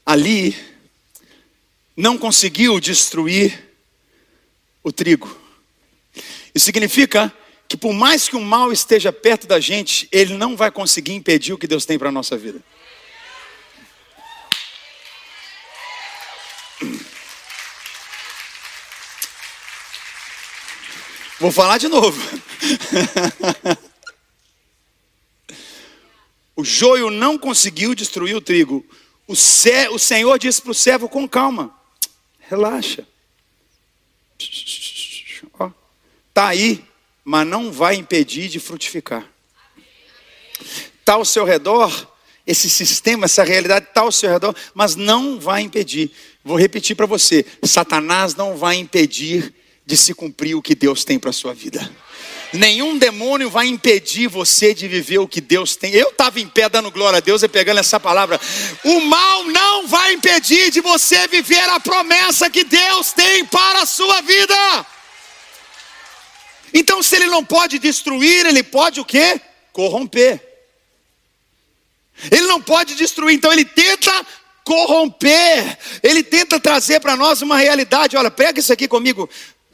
ali 0.04 0.56
não 1.96 2.18
conseguiu 2.18 2.80
destruir 2.80 3.70
o 4.82 4.90
trigo. 4.90 5.32
Isso 6.52 6.64
significa 6.64 7.32
que 7.68 7.76
por 7.76 7.92
mais 7.92 8.28
que 8.28 8.34
o 8.34 8.40
mal 8.40 8.72
esteja 8.72 9.12
perto 9.12 9.46
da 9.46 9.60
gente, 9.60 10.08
ele 10.10 10.34
não 10.34 10.56
vai 10.56 10.72
conseguir 10.72 11.12
impedir 11.12 11.52
o 11.52 11.58
que 11.58 11.68
Deus 11.68 11.86
tem 11.86 11.96
para 11.96 12.08
a 12.08 12.12
nossa 12.12 12.36
vida. 12.36 12.60
Vou 21.38 21.52
falar 21.52 21.78
de 21.78 21.86
novo. 21.86 22.20
O 26.58 26.64
joio 26.64 27.08
não 27.08 27.38
conseguiu 27.38 27.94
destruir 27.94 28.34
o 28.34 28.40
trigo. 28.40 28.84
O, 29.28 29.32
o 29.32 29.98
Senhor 29.98 30.36
disse 30.40 30.60
para 30.60 30.72
o 30.72 30.74
servo 30.74 31.08
com 31.08 31.28
calma: 31.28 31.72
relaxa. 32.40 33.06
Está 36.28 36.48
aí, 36.48 36.84
mas 37.24 37.46
não 37.46 37.70
vai 37.70 37.94
impedir 37.94 38.48
de 38.48 38.58
frutificar. 38.58 39.24
Está 40.98 41.12
ao 41.12 41.24
seu 41.24 41.44
redor, 41.44 42.12
esse 42.44 42.68
sistema, 42.68 43.26
essa 43.26 43.44
realidade 43.44 43.86
está 43.86 44.00
ao 44.00 44.10
seu 44.10 44.28
redor, 44.28 44.52
mas 44.74 44.96
não 44.96 45.38
vai 45.38 45.62
impedir. 45.62 46.10
Vou 46.42 46.58
repetir 46.58 46.96
para 46.96 47.06
você: 47.06 47.46
Satanás 47.62 48.34
não 48.34 48.56
vai 48.56 48.74
impedir 48.74 49.54
de 49.86 49.96
se 49.96 50.12
cumprir 50.12 50.56
o 50.56 50.62
que 50.62 50.74
Deus 50.74 51.04
tem 51.04 51.20
para 51.20 51.30
a 51.30 51.32
sua 51.32 51.54
vida. 51.54 51.88
Nenhum 52.52 52.96
demônio 52.96 53.50
vai 53.50 53.66
impedir 53.66 54.26
você 54.26 54.72
de 54.72 54.88
viver 54.88 55.18
o 55.18 55.28
que 55.28 55.40
Deus 55.40 55.76
tem. 55.76 55.92
Eu 55.92 56.08
estava 56.08 56.40
em 56.40 56.48
pé 56.48 56.68
dando 56.68 56.90
glória 56.90 57.18
a 57.18 57.20
Deus 57.20 57.42
e 57.42 57.48
pegando 57.48 57.80
essa 57.80 58.00
palavra. 58.00 58.40
O 58.84 59.00
mal 59.00 59.44
não 59.44 59.86
vai 59.86 60.14
impedir 60.14 60.70
de 60.70 60.80
você 60.80 61.28
viver 61.28 61.68
a 61.70 61.78
promessa 61.78 62.48
que 62.48 62.64
Deus 62.64 63.12
tem 63.12 63.44
para 63.44 63.82
a 63.82 63.86
sua 63.86 64.22
vida. 64.22 64.86
Então, 66.72 67.02
se 67.02 67.16
ele 67.16 67.26
não 67.26 67.44
pode 67.44 67.78
destruir, 67.78 68.46
ele 68.46 68.62
pode 68.62 69.00
o 69.00 69.04
quê? 69.04 69.40
Corromper. 69.72 70.40
Ele 72.30 72.46
não 72.46 72.60
pode 72.60 72.94
destruir, 72.94 73.34
então 73.34 73.52
ele 73.52 73.64
tenta 73.64 74.26
corromper. 74.64 75.78
Ele 76.02 76.22
tenta 76.22 76.58
trazer 76.58 77.00
para 77.00 77.16
nós 77.16 77.42
uma 77.42 77.56
realidade. 77.56 78.16
Olha, 78.16 78.30
pega 78.30 78.60
isso 78.60 78.72
aqui 78.72 78.88
comigo. 78.88 79.28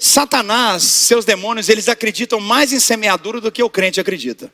Satanás, 0.07 0.83
seus 0.83 1.25
demônios, 1.25 1.71
eles 1.71 1.89
acreditam 1.89 2.39
mais 2.39 2.75
em 2.75 2.79
semeadura 2.79 3.41
do 3.41 3.51
que 3.51 3.63
o 3.63 3.71
crente 3.71 3.99
acredita. 3.99 4.53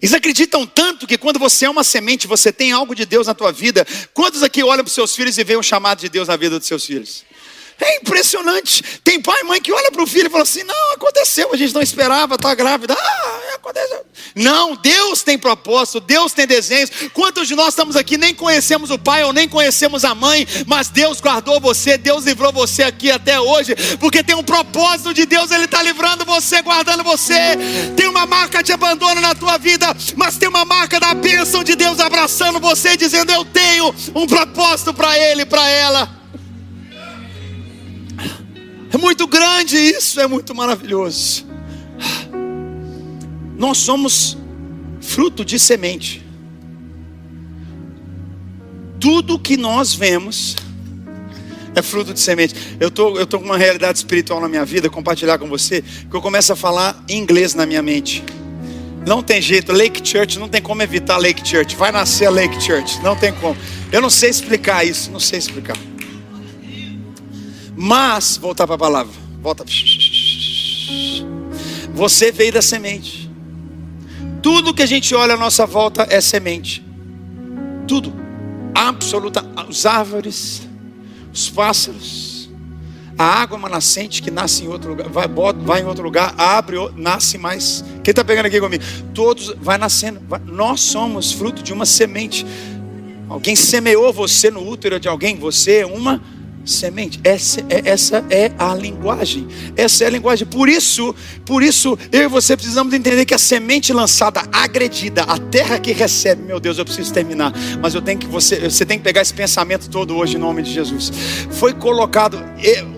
Eles 0.00 0.14
acreditam 0.14 0.64
tanto 0.64 1.04
que 1.04 1.18
quando 1.18 1.40
você 1.40 1.64
é 1.64 1.70
uma 1.70 1.82
semente, 1.82 2.28
você 2.28 2.52
tem 2.52 2.70
algo 2.70 2.94
de 2.94 3.04
Deus 3.04 3.26
na 3.26 3.34
tua 3.34 3.50
vida. 3.50 3.84
Quantos 4.14 4.44
aqui 4.44 4.62
olham 4.62 4.84
para 4.84 4.86
os 4.86 4.92
seus 4.92 5.16
filhos 5.16 5.36
e 5.36 5.42
veem 5.42 5.58
um 5.58 5.64
chamado 5.64 5.98
de 5.98 6.08
Deus 6.08 6.28
na 6.28 6.36
vida 6.36 6.60
dos 6.60 6.68
seus 6.68 6.86
filhos? 6.86 7.24
É 7.78 7.96
impressionante. 7.96 8.82
Tem 9.04 9.20
pai 9.20 9.40
e 9.40 9.44
mãe 9.44 9.60
que 9.60 9.72
olha 9.72 9.92
para 9.92 10.02
o 10.02 10.06
filho 10.06 10.28
e 10.28 10.30
fala 10.30 10.44
assim: 10.44 10.62
não, 10.62 10.92
aconteceu, 10.94 11.52
a 11.52 11.56
gente 11.56 11.74
não 11.74 11.82
esperava, 11.82 12.36
está 12.36 12.54
grávida. 12.54 12.96
Ah, 12.98 13.54
aconteceu. 13.54 14.04
Não, 14.34 14.74
Deus 14.76 15.22
tem 15.22 15.38
propósito, 15.38 16.00
Deus 16.00 16.32
tem 16.32 16.46
desenhos. 16.46 16.90
Quantos 17.12 17.46
de 17.48 17.54
nós 17.54 17.68
estamos 17.68 17.94
aqui 17.94 18.16
nem 18.16 18.34
conhecemos 18.34 18.90
o 18.90 18.98
pai 18.98 19.24
ou 19.24 19.32
nem 19.32 19.48
conhecemos 19.48 20.04
a 20.04 20.14
mãe, 20.14 20.46
mas 20.66 20.88
Deus 20.88 21.20
guardou 21.20 21.60
você, 21.60 21.98
Deus 21.98 22.24
livrou 22.24 22.52
você 22.52 22.82
aqui 22.82 23.10
até 23.10 23.38
hoje, 23.38 23.74
porque 23.98 24.22
tem 24.22 24.34
um 24.34 24.44
propósito 24.44 25.12
de 25.12 25.26
Deus, 25.26 25.50
Ele 25.50 25.64
está 25.64 25.82
livrando 25.82 26.24
você, 26.24 26.62
guardando 26.62 27.04
você. 27.04 27.56
Tem 27.96 28.08
uma 28.08 28.26
marca 28.26 28.62
de 28.62 28.72
abandono 28.72 29.20
na 29.20 29.34
tua 29.34 29.58
vida, 29.58 29.94
mas 30.16 30.38
tem 30.38 30.48
uma 30.48 30.64
marca 30.64 30.98
da 30.98 31.12
bênção 31.14 31.62
de 31.62 31.74
Deus 31.74 32.00
abraçando 32.00 32.58
você, 32.58 32.96
dizendo: 32.96 33.32
Eu 33.32 33.44
tenho 33.44 33.94
um 34.14 34.26
propósito 34.26 34.94
para 34.94 35.18
ele, 35.18 35.44
para 35.44 35.68
ela. 35.68 36.25
É 38.96 38.98
muito 38.98 39.26
grande 39.26 39.76
isso, 39.76 40.18
é 40.18 40.26
muito 40.26 40.54
maravilhoso. 40.54 41.44
Nós 43.54 43.76
somos 43.76 44.38
fruto 45.02 45.44
de 45.44 45.58
semente. 45.58 46.24
Tudo 48.98 49.38
que 49.38 49.58
nós 49.58 49.92
vemos 49.92 50.56
é 51.74 51.82
fruto 51.82 52.14
de 52.14 52.20
semente. 52.20 52.54
Eu 52.80 52.90
tô, 52.90 53.18
eu 53.18 53.26
tô 53.26 53.38
com 53.38 53.44
uma 53.44 53.58
realidade 53.58 53.98
espiritual 53.98 54.40
na 54.40 54.48
minha 54.48 54.64
vida, 54.64 54.88
compartilhar 54.88 55.36
com 55.36 55.46
você, 55.46 55.82
que 55.82 56.16
eu 56.16 56.22
começo 56.22 56.54
a 56.54 56.56
falar 56.56 57.04
inglês 57.06 57.54
na 57.54 57.66
minha 57.66 57.82
mente. 57.82 58.24
Não 59.06 59.22
tem 59.22 59.42
jeito, 59.42 59.74
Lake 59.74 60.00
Church, 60.08 60.38
não 60.38 60.48
tem 60.48 60.62
como 60.62 60.80
evitar 60.80 61.18
Lake 61.18 61.46
Church. 61.46 61.76
Vai 61.76 61.92
nascer 61.92 62.28
a 62.28 62.30
Lake 62.30 62.62
Church, 62.62 62.98
não 63.02 63.14
tem 63.14 63.30
como. 63.34 63.58
Eu 63.92 64.00
não 64.00 64.08
sei 64.08 64.30
explicar 64.30 64.86
isso, 64.86 65.10
não 65.10 65.20
sei 65.20 65.38
explicar. 65.38 65.76
Mas, 67.76 68.38
voltar 68.38 68.66
para 68.66 68.76
a 68.76 68.78
palavra. 68.78 69.12
Volta. 69.42 69.64
Você 71.92 72.32
veio 72.32 72.52
da 72.52 72.62
semente. 72.62 73.30
Tudo 74.42 74.72
que 74.72 74.82
a 74.82 74.86
gente 74.86 75.14
olha 75.14 75.34
à 75.34 75.36
nossa 75.36 75.66
volta 75.66 76.06
é 76.08 76.20
semente. 76.20 76.84
Tudo. 77.86 78.14
Absoluta. 78.74 79.44
As 79.56 79.84
árvores, 79.84 80.66
os 81.32 81.50
pássaros, 81.50 82.48
a 83.18 83.24
água 83.24 83.56
uma 83.56 83.68
nascente 83.68 84.22
que 84.22 84.30
nasce 84.30 84.64
em 84.64 84.68
outro 84.68 84.90
lugar, 84.90 85.08
vai, 85.08 85.26
vai 85.28 85.80
em 85.80 85.84
outro 85.84 86.04
lugar, 86.04 86.34
abre, 86.36 86.76
nasce 86.96 87.38
mais. 87.38 87.84
Quem 88.02 88.12
está 88.12 88.24
pegando 88.24 88.46
aqui 88.46 88.60
comigo? 88.60 88.84
Todos 89.14 89.54
vai 89.60 89.78
nascendo. 89.78 90.20
Vai, 90.28 90.40
nós 90.40 90.80
somos 90.80 91.32
fruto 91.32 91.62
de 91.62 91.72
uma 91.72 91.86
semente. 91.86 92.46
Alguém 93.28 93.56
semeou 93.56 94.12
você 94.12 94.50
no 94.50 94.66
útero 94.66 95.00
de 95.00 95.08
alguém, 95.08 95.36
você 95.36 95.78
é 95.78 95.86
uma 95.86 96.12
semente. 96.12 96.35
Essa 97.22 97.60
é, 97.70 97.88
essa 97.88 98.24
é 98.28 98.50
a 98.58 98.74
linguagem. 98.74 99.46
Essa 99.76 100.02
é 100.02 100.06
a 100.08 100.10
linguagem. 100.10 100.46
Por 100.46 100.68
isso, 100.68 101.14
por 101.44 101.62
isso, 101.62 101.96
eu 102.10 102.22
e 102.22 102.28
você 102.28 102.56
precisamos 102.56 102.92
entender 102.92 103.24
que 103.24 103.32
a 103.32 103.38
semente 103.38 103.92
lançada, 103.92 104.42
agredida, 104.52 105.22
a 105.22 105.38
terra 105.38 105.78
que 105.78 105.92
recebe, 105.92 106.42
meu 106.42 106.58
Deus, 106.58 106.76
eu 106.78 106.84
preciso 106.84 107.12
terminar. 107.12 107.52
Mas 107.80 107.94
eu 107.94 108.02
tenho 108.02 108.18
que 108.18 108.26
você, 108.26 108.68
você 108.68 108.84
tem 108.84 108.98
que 108.98 109.04
pegar 109.04 109.22
esse 109.22 109.32
pensamento 109.32 109.88
todo 109.88 110.16
hoje 110.16 110.36
em 110.36 110.40
nome 110.40 110.60
de 110.62 110.72
Jesus. 110.72 111.12
Foi 111.52 111.72
colocado, 111.72 112.42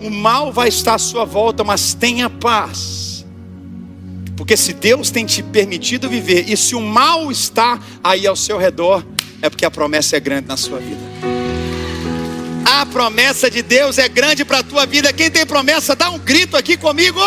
o 0.01 0.09
mal 0.09 0.51
vai 0.51 0.69
estar 0.69 0.95
à 0.95 0.99
sua 0.99 1.23
volta, 1.23 1.63
mas 1.63 1.93
tenha 1.93 2.27
paz. 2.27 3.23
Porque 4.35 4.57
se 4.57 4.73
Deus 4.73 5.11
tem 5.11 5.25
te 5.25 5.43
permitido 5.43 6.09
viver, 6.09 6.49
e 6.49 6.57
se 6.57 6.73
o 6.73 6.81
mal 6.81 7.29
está 7.31 7.79
aí 8.03 8.25
ao 8.25 8.35
seu 8.35 8.57
redor, 8.57 9.05
é 9.41 9.49
porque 9.49 9.65
a 9.65 9.69
promessa 9.69 10.17
é 10.17 10.19
grande 10.19 10.47
na 10.47 10.57
sua 10.57 10.79
vida. 10.79 11.38
A 12.71 12.85
promessa 12.85 13.49
de 13.49 13.63
Deus 13.63 13.97
é 13.97 14.07
grande 14.07 14.45
para 14.45 14.59
a 14.59 14.63
tua 14.63 14.85
vida. 14.85 15.11
Quem 15.11 15.31
tem 15.31 15.43
promessa, 15.43 15.95
dá 15.95 16.11
um 16.11 16.19
grito 16.19 16.55
aqui 16.55 16.77
comigo. 16.77 17.19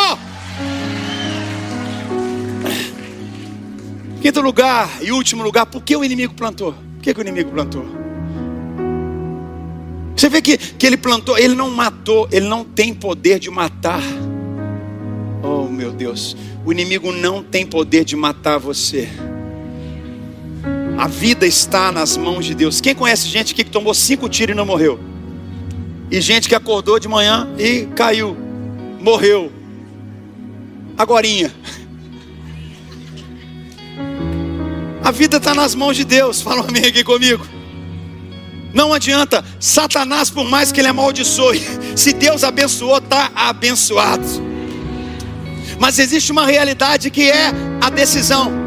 Quinto 4.21 4.41
lugar 4.41 4.89
e 5.03 5.11
último 5.11 5.43
lugar, 5.43 5.67
por 5.67 5.83
que 5.83 5.97
o 5.97 6.05
inimigo 6.05 6.33
plantou? 6.33 6.75
Por 6.75 7.03
que, 7.03 7.13
que 7.13 7.19
o 7.19 7.23
inimigo 7.23 7.51
plantou? 7.51 7.85
Você 10.17 10.29
vê 10.29 10.41
que, 10.41 10.57
que 10.57 10.87
ele 10.87 10.97
plantou, 10.97 11.37
ele 11.37 11.57
não 11.57 11.69
matou, 11.69 12.29
ele 12.31 12.47
não 12.47 12.65
tem 12.65 12.95
poder 12.95 13.41
de 13.41 13.51
matar. 13.51 14.01
Oh 15.43 15.67
meu 15.67 15.91
Deus, 15.91 16.37
o 16.65 16.71
inimigo 16.71 17.11
não 17.11 17.43
tem 17.43 17.67
poder 17.67 18.05
de 18.05 18.15
matar 18.15 18.59
você. 18.59 19.09
A 20.97 21.09
vida 21.09 21.45
está 21.45 21.91
nas 21.91 22.17
mãos 22.17 22.45
de 22.45 22.55
Deus. 22.55 22.81
Quem 22.81 22.95
conhece 22.95 23.27
gente 23.27 23.57
que 23.57 23.65
tomou 23.65 23.93
cinco 23.93 24.29
tiros 24.29 24.55
e 24.55 24.57
não 24.57 24.65
morreu? 24.65 25.11
E 26.13 26.21
gente 26.21 26.47
que 26.47 26.55
acordou 26.55 26.99
de 26.99 27.09
manhã 27.09 27.49
e 27.59 27.87
caiu, 27.97 28.37
morreu. 29.01 29.51
Agorinha. 30.99 31.51
A 35.03 35.11
vida 35.11 35.39
está 35.39 35.55
nas 35.55 35.75
mãos 35.75 35.97
de 35.97 36.05
Deus. 36.05 36.43
Fala 36.43 36.61
um 36.61 36.69
amém 36.69 36.85
aqui 36.85 37.03
comigo. 37.03 37.47
Não 38.75 38.93
adianta. 38.93 39.43
Satanás, 39.59 40.29
por 40.29 40.45
mais 40.45 40.71
que 40.71 40.83
ele 40.83 40.89
amaldiçoe, 40.89 41.63
se 41.97 42.13
Deus 42.13 42.45
abençoou, 42.45 42.99
está 42.99 43.33
abençoado. 43.35 44.27
Mas 45.81 45.99
existe 45.99 46.31
uma 46.31 46.45
realidade 46.45 47.11
que 47.11 47.31
é 47.31 47.53
a 47.81 47.89
decisão. 47.89 48.62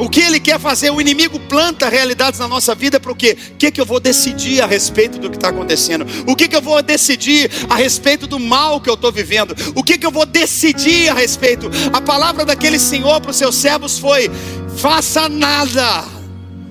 O 0.00 0.08
que 0.08 0.20
ele 0.20 0.40
quer 0.40 0.58
fazer? 0.58 0.88
O 0.90 0.98
inimigo 0.98 1.38
planta 1.38 1.86
realidades 1.86 2.40
na 2.40 2.48
nossa 2.48 2.74
vida 2.74 2.98
para 2.98 3.12
o 3.12 3.14
quê? 3.14 3.36
O 3.52 3.56
que, 3.56 3.70
que 3.70 3.78
eu 3.78 3.84
vou 3.84 4.00
decidir 4.00 4.62
a 4.62 4.66
respeito 4.66 5.18
do 5.18 5.28
que 5.28 5.36
está 5.36 5.50
acontecendo? 5.50 6.06
O 6.26 6.34
que, 6.34 6.48
que 6.48 6.56
eu 6.56 6.62
vou 6.62 6.80
decidir 6.82 7.50
a 7.68 7.74
respeito 7.74 8.26
do 8.26 8.40
mal 8.40 8.80
que 8.80 8.88
eu 8.88 8.94
estou 8.94 9.12
vivendo? 9.12 9.54
O 9.74 9.84
que, 9.84 9.98
que 9.98 10.06
eu 10.06 10.10
vou 10.10 10.24
decidir 10.24 11.10
a 11.10 11.14
respeito? 11.14 11.70
A 11.92 12.00
palavra 12.00 12.46
daquele 12.46 12.78
Senhor 12.78 13.20
para 13.20 13.30
os 13.30 13.36
seus 13.36 13.56
servos 13.56 13.98
foi: 13.98 14.30
faça 14.78 15.28
nada, 15.28 16.04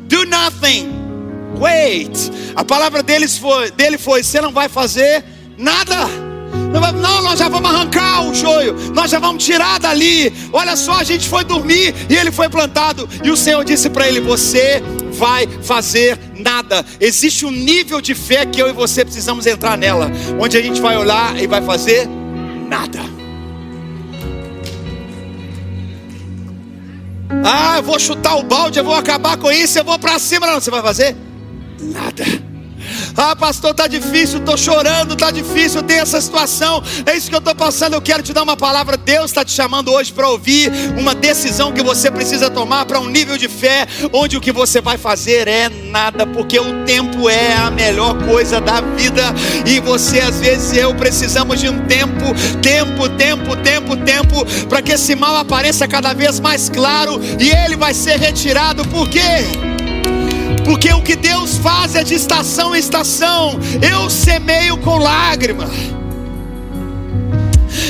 do 0.07 0.25
nothing, 0.25 0.89
wait. 1.59 2.17
A 2.55 2.65
palavra 2.65 3.03
deles 3.03 3.37
foi, 3.37 3.69
dele 3.69 3.99
foi: 3.99 4.23
você 4.23 4.41
não 4.41 4.51
vai 4.51 4.67
fazer 4.67 5.23
nada. 5.55 6.28
Não, 7.01 7.21
nós 7.21 7.39
já 7.39 7.47
vamos 7.47 7.69
arrancar 7.69 8.27
o 8.27 8.33
joio, 8.33 8.75
nós 8.93 9.09
já 9.11 9.19
vamos 9.19 9.43
tirar 9.43 9.79
dali. 9.79 10.33
Olha 10.51 10.75
só, 10.75 10.93
a 10.93 11.03
gente 11.03 11.27
foi 11.27 11.43
dormir 11.43 11.93
e 12.09 12.15
ele 12.15 12.31
foi 12.31 12.49
plantado. 12.49 13.07
E 13.23 13.29
o 13.29 13.37
Senhor 13.37 13.63
disse 13.63 13.89
para 13.89 14.07
ele: 14.07 14.19
Você 14.19 14.81
vai 15.13 15.47
fazer 15.63 16.17
nada. 16.37 16.85
Existe 16.99 17.45
um 17.45 17.51
nível 17.51 18.01
de 18.01 18.15
fé 18.15 18.45
que 18.45 18.61
eu 18.61 18.69
e 18.69 18.73
você 18.73 19.03
precisamos 19.03 19.45
entrar 19.45 19.77
nela, 19.77 20.11
onde 20.39 20.57
a 20.57 20.61
gente 20.61 20.81
vai 20.81 20.97
olhar 20.97 21.41
e 21.41 21.47
vai 21.47 21.61
fazer 21.61 22.07
nada. 22.67 22.99
Ah, 27.43 27.77
eu 27.77 27.83
vou 27.83 27.99
chutar 27.99 28.35
o 28.37 28.43
balde, 28.43 28.79
eu 28.79 28.83
vou 28.83 28.95
acabar 28.95 29.37
com 29.37 29.51
isso, 29.51 29.77
eu 29.77 29.83
vou 29.83 29.99
para 29.99 30.17
cima. 30.19 30.47
Não, 30.47 30.59
você 30.59 30.71
vai 30.71 30.81
fazer 30.81 31.15
nada. 31.79 32.48
Ah, 33.15 33.35
pastor, 33.35 33.71
está 33.71 33.87
difícil, 33.87 34.39
estou 34.39 34.57
chorando, 34.57 35.13
está 35.13 35.31
difícil, 35.31 35.83
tem 35.83 35.99
essa 35.99 36.19
situação. 36.21 36.83
É 37.05 37.15
isso 37.15 37.29
que 37.29 37.35
eu 37.35 37.39
estou 37.39 37.55
passando. 37.55 37.93
Eu 37.93 38.01
quero 38.01 38.23
te 38.23 38.33
dar 38.33 38.43
uma 38.43 38.57
palavra. 38.57 38.97
Deus 38.97 39.25
está 39.25 39.43
te 39.43 39.51
chamando 39.51 39.91
hoje 39.91 40.11
para 40.13 40.27
ouvir 40.29 40.71
uma 40.97 41.13
decisão 41.15 41.71
que 41.71 41.83
você 41.83 42.09
precisa 42.11 42.49
tomar 42.49 42.85
para 42.85 42.99
um 42.99 43.09
nível 43.09 43.37
de 43.37 43.47
fé, 43.47 43.87
onde 44.13 44.37
o 44.37 44.41
que 44.41 44.51
você 44.51 44.81
vai 44.81 44.97
fazer 44.97 45.47
é 45.47 45.69
nada, 45.69 46.25
porque 46.25 46.59
o 46.59 46.85
tempo 46.85 47.29
é 47.29 47.53
a 47.53 47.69
melhor 47.69 48.15
coisa 48.25 48.61
da 48.61 48.81
vida. 48.81 49.33
E 49.65 49.79
você, 49.79 50.19
às 50.19 50.39
vezes, 50.39 50.77
eu 50.77 50.93
precisamos 50.95 51.59
de 51.59 51.69
um 51.69 51.85
tempo, 51.85 52.25
tempo, 52.61 53.09
tempo, 53.09 53.55
tempo, 53.57 53.97
tempo, 53.97 54.45
para 54.67 54.81
que 54.81 54.93
esse 54.93 55.15
mal 55.15 55.35
apareça 55.35 55.87
cada 55.87 56.13
vez 56.13 56.39
mais 56.39 56.69
claro 56.69 57.19
e 57.39 57.49
ele 57.49 57.75
vai 57.75 57.93
ser 57.93 58.17
retirado. 58.17 58.85
Por 58.87 59.07
quê? 59.09 59.78
Porque 60.69 60.93
o 60.93 61.01
que 61.01 61.15
Deus 61.15 61.57
faz 61.57 61.95
é 61.95 62.03
de 62.03 62.13
estação 62.13 62.75
em 62.75 62.79
estação. 62.79 63.59
Eu 63.81 64.07
semeio 64.07 64.77
com 64.77 64.99
lágrima. 64.99 65.67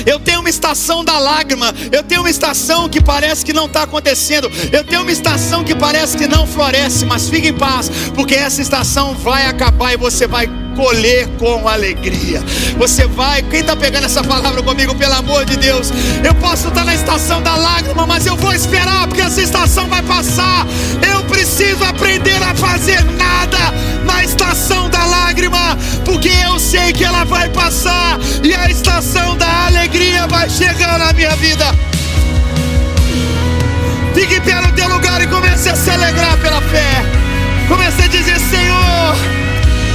Eu 0.06 0.18
tenho 0.18 0.40
uma 0.40 0.50
estação 0.50 1.04
da 1.04 1.20
lágrima. 1.20 1.76
Eu 1.92 2.04
tenho 2.04 2.22
uma 2.22 2.30
estação 2.30 2.88
que 2.88 3.04
parece 3.04 3.44
que 3.44 3.52
não 3.52 3.66
está 3.66 3.84
acontecendo. 3.84 4.50
Eu 4.72 4.86
tenho 4.86 5.02
uma 5.02 5.12
estação 5.12 5.62
que 5.62 5.76
parece 5.76 6.18
que 6.18 6.26
não 6.26 6.48
floresce. 6.48 7.06
Mas 7.06 7.28
fique 7.28 7.50
em 7.50 7.54
paz, 7.54 7.92
porque 8.16 8.34
essa 8.34 8.62
estação 8.62 9.14
vai 9.14 9.46
acabar 9.46 9.92
e 9.92 9.98
você 9.98 10.26
vai 10.26 10.48
colher 10.80 11.28
com 11.38 11.68
alegria. 11.68 12.42
Você 12.78 13.06
vai, 13.06 13.44
quem 13.44 13.60
está 13.60 13.76
pegando 13.76 14.06
essa 14.06 14.24
palavra 14.24 14.64
comigo, 14.64 14.96
pelo 14.96 15.14
amor 15.14 15.44
de 15.44 15.58
Deus, 15.58 15.92
eu 16.24 16.34
posso 16.36 16.70
estar 16.70 16.86
na 16.86 16.96
estação 16.96 17.42
da 17.42 17.54
lágrima, 17.58 18.08
mas 18.08 18.26
eu 18.26 18.38
vou 18.38 18.54
esperar, 18.54 19.06
porque 19.06 19.22
essa 19.22 19.42
estação 19.42 19.90
vai 19.90 20.02
passar. 20.02 20.66
Eu 21.14 21.22
preciso 21.26 21.84
aprender 21.84 22.42
a 22.42 22.56
fazer 22.56 23.04
nada 23.04 23.58
na 24.06 24.24
estação 24.24 24.90
da 24.90 25.06
lágrima, 25.06 25.78
porque 26.06 26.32
eu 26.46 26.58
sei 26.58 26.94
que 26.94 27.04
ela 27.04 27.26
vai 27.26 27.50
passar 27.50 28.18
e 28.42 28.54
a 28.54 28.70
estação 28.70 29.36
da 29.36 29.66
alegria 29.66 30.28
vai 30.28 30.50
chegar 30.50 30.98
na 30.98 31.12
minha 31.12 31.36
vida. 31.36 31.76
Fique 34.14 34.40
no 34.40 34.72
teu 34.72 34.88
lugar 34.88 35.22
e 35.22 35.28
comece 35.28 35.68
a 35.68 35.76
se 35.76 35.90
alegrar 35.90 36.38
pela 36.38 36.62
fé. 36.62 37.04
Comece 37.68 38.02
a 38.02 38.08
dizer: 38.08 38.40
Senhor 38.40 39.49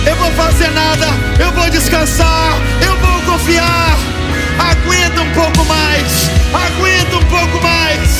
eu 0.07 0.17
vou 0.17 0.31
fazer 0.33 0.71
nada, 0.71 1.07
eu 1.39 1.51
vou 1.53 1.69
descansar, 1.71 2.57
eu 2.85 2.97
vou 2.99 3.33
confiar. 3.33 3.97
Aguenta 4.59 5.21
um 5.21 5.31
pouco 5.33 5.65
mais, 5.65 6.31
aguenta 6.53 7.17
um 7.17 7.25
pouco 7.25 7.63
mais. 7.63 8.11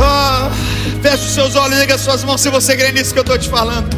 Ah, 0.00 0.50
feche 1.02 1.24
os 1.24 1.32
seus 1.32 1.56
olhos, 1.56 1.78
liga 1.78 1.94
as 1.94 2.00
suas 2.00 2.24
mãos 2.24 2.40
se 2.40 2.50
você 2.50 2.76
crê 2.76 2.92
nisso 2.92 3.12
que 3.12 3.18
eu 3.18 3.22
estou 3.22 3.38
te 3.38 3.48
falando. 3.48 3.96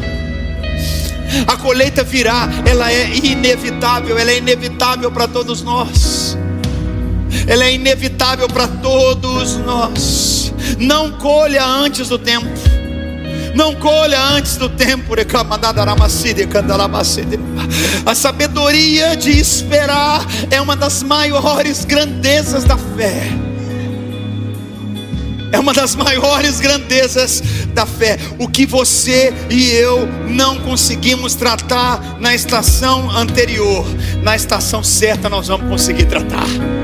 A 1.47 1.57
colheita 1.57 2.03
virá, 2.03 2.49
ela 2.67 2.91
é 2.93 3.15
inevitável, 3.17 4.19
ela 4.19 4.31
é 4.31 4.39
inevitável 4.39 5.11
para 5.11 5.29
todos 5.29 5.63
nós. 5.63 6.37
Ela 7.47 7.65
é 7.65 7.73
inevitável 7.73 8.49
para 8.49 8.67
todos 8.67 9.57
nós. 9.57 10.53
Não 10.79 11.13
colha 11.13 11.65
antes 11.65 12.09
do 12.09 12.19
tempo. 12.19 12.49
Não 13.55 13.75
colha 13.75 14.21
antes 14.21 14.57
do 14.57 14.69
tempo. 14.69 15.15
A 18.07 18.15
sabedoria 18.15 19.17
de 19.17 19.31
esperar 19.31 20.27
é 20.51 20.61
uma 20.61 20.77
das 20.77 21.03
maiores 21.03 21.85
grandezas 21.85 22.65
da 22.65 22.77
fé. 22.77 23.29
É 25.51 25.59
uma 25.59 25.73
das 25.73 25.95
maiores 25.95 26.61
grandezas 26.61 27.43
da 27.73 27.87
fé. 27.87 28.19
O 28.39 28.49
que 28.49 28.67
você 28.67 29.33
e 29.49 29.71
eu 29.71 30.07
não 30.29 30.59
conseguimos 30.59 31.35
tratar 31.35 32.19
na 32.21 32.35
estação 32.35 33.11
anterior, 33.11 33.87
na 34.23 34.37
estação 34.37 34.83
certa 34.83 35.29
nós 35.29 35.49
vamos 35.49 35.69
conseguir 35.69 36.05
tratar. 36.05 36.78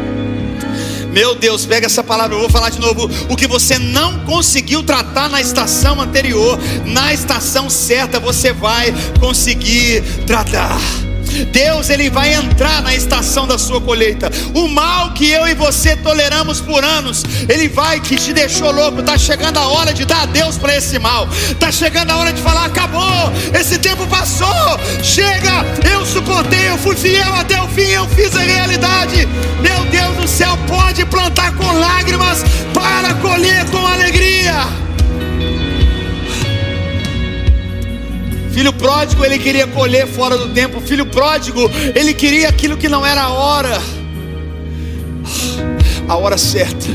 Meu 1.15 1.33
Deus, 1.37 1.65
pega 1.65 1.87
essa 1.87 2.03
palavra, 2.03 2.35
eu 2.35 2.41
vou 2.41 2.51
falar 2.51 2.71
de 2.71 2.81
novo. 2.81 3.09
O 3.31 3.37
que 3.37 3.47
você 3.47 3.79
não 3.79 4.19
conseguiu 4.25 4.83
tratar 4.83 5.29
na 5.29 5.41
estação 5.41 6.01
anterior, 6.01 6.59
na 6.85 7.15
estação 7.15 7.71
certa 7.71 8.19
você 8.19 8.53
vai 8.53 8.93
conseguir 9.21 10.03
tratar. 10.27 10.77
Deus 11.45 11.91
ele 11.91 12.11
vai 12.11 12.35
entrar 12.35 12.83
na 12.83 12.95
estação 12.95 13.47
da 13.47 13.59
sua 13.59 13.81
colheita. 13.81 14.31
O 14.55 14.69
mal 14.69 15.13
que 15.13 15.31
eu 15.31 15.47
e 15.47 15.55
você 15.55 15.97
toleramos 15.97 16.61
por 16.61 16.85
anos, 16.85 17.23
ele 17.49 17.69
vai 17.69 18.01
que 18.01 18.17
te 18.17 18.33
deixou 18.33 18.71
louco. 18.71 19.03
Tá 19.03 19.17
chegando 19.19 19.59
a 19.59 19.67
hora 19.69 19.93
de 19.93 20.05
dar 20.05 20.23
adeus 20.23 20.57
para 20.57 20.77
esse 20.77 20.99
mal. 20.99 21.29
Tá 21.59 21.71
chegando 21.71 22.11
a 22.11 22.17
hora 22.17 22.33
de 22.33 22.43
falar 22.43 22.67
acabou. 22.67 23.33
Esse 23.59 23.79
tempo 23.79 24.07
passou. 24.07 24.79
Chega. 25.03 25.65
Eu 25.91 26.05
suportei, 26.05 26.69
eu 26.69 26.79
fui 26.79 26.97
fiel 26.97 27.33
até 27.35 27.61
o 27.61 27.69
fim, 27.69 27.91
eu 27.91 28.07
fiz 28.09 28.35
a 28.37 28.41
realidade. 28.41 29.27
Meu 29.61 29.85
Deus 29.87 30.17
do 30.17 30.29
céu, 30.29 30.57
pode 30.67 31.05
plantar 31.07 31.55
com 31.55 31.67
lágrimas 31.79 32.45
para 32.73 33.15
colher 33.15 33.65
com 33.71 33.87
alegria. 33.87 34.84
Filho 38.55 38.73
pródigo, 38.73 39.25
ele 39.25 39.37
queria 39.37 39.67
colher 39.67 40.07
fora 40.07 40.39
do 40.39 40.49
tempo. 40.51 40.81
Filho 40.81 41.05
pródigo, 41.07 41.69
ele 41.93 42.15
queria 42.15 42.49
aquilo 42.49 42.77
que 42.77 42.89
não 42.89 43.05
era 43.05 43.23
a 43.23 43.31
hora. 43.31 43.83
A 46.09 46.17
hora 46.17 46.39
certa. 46.39 46.87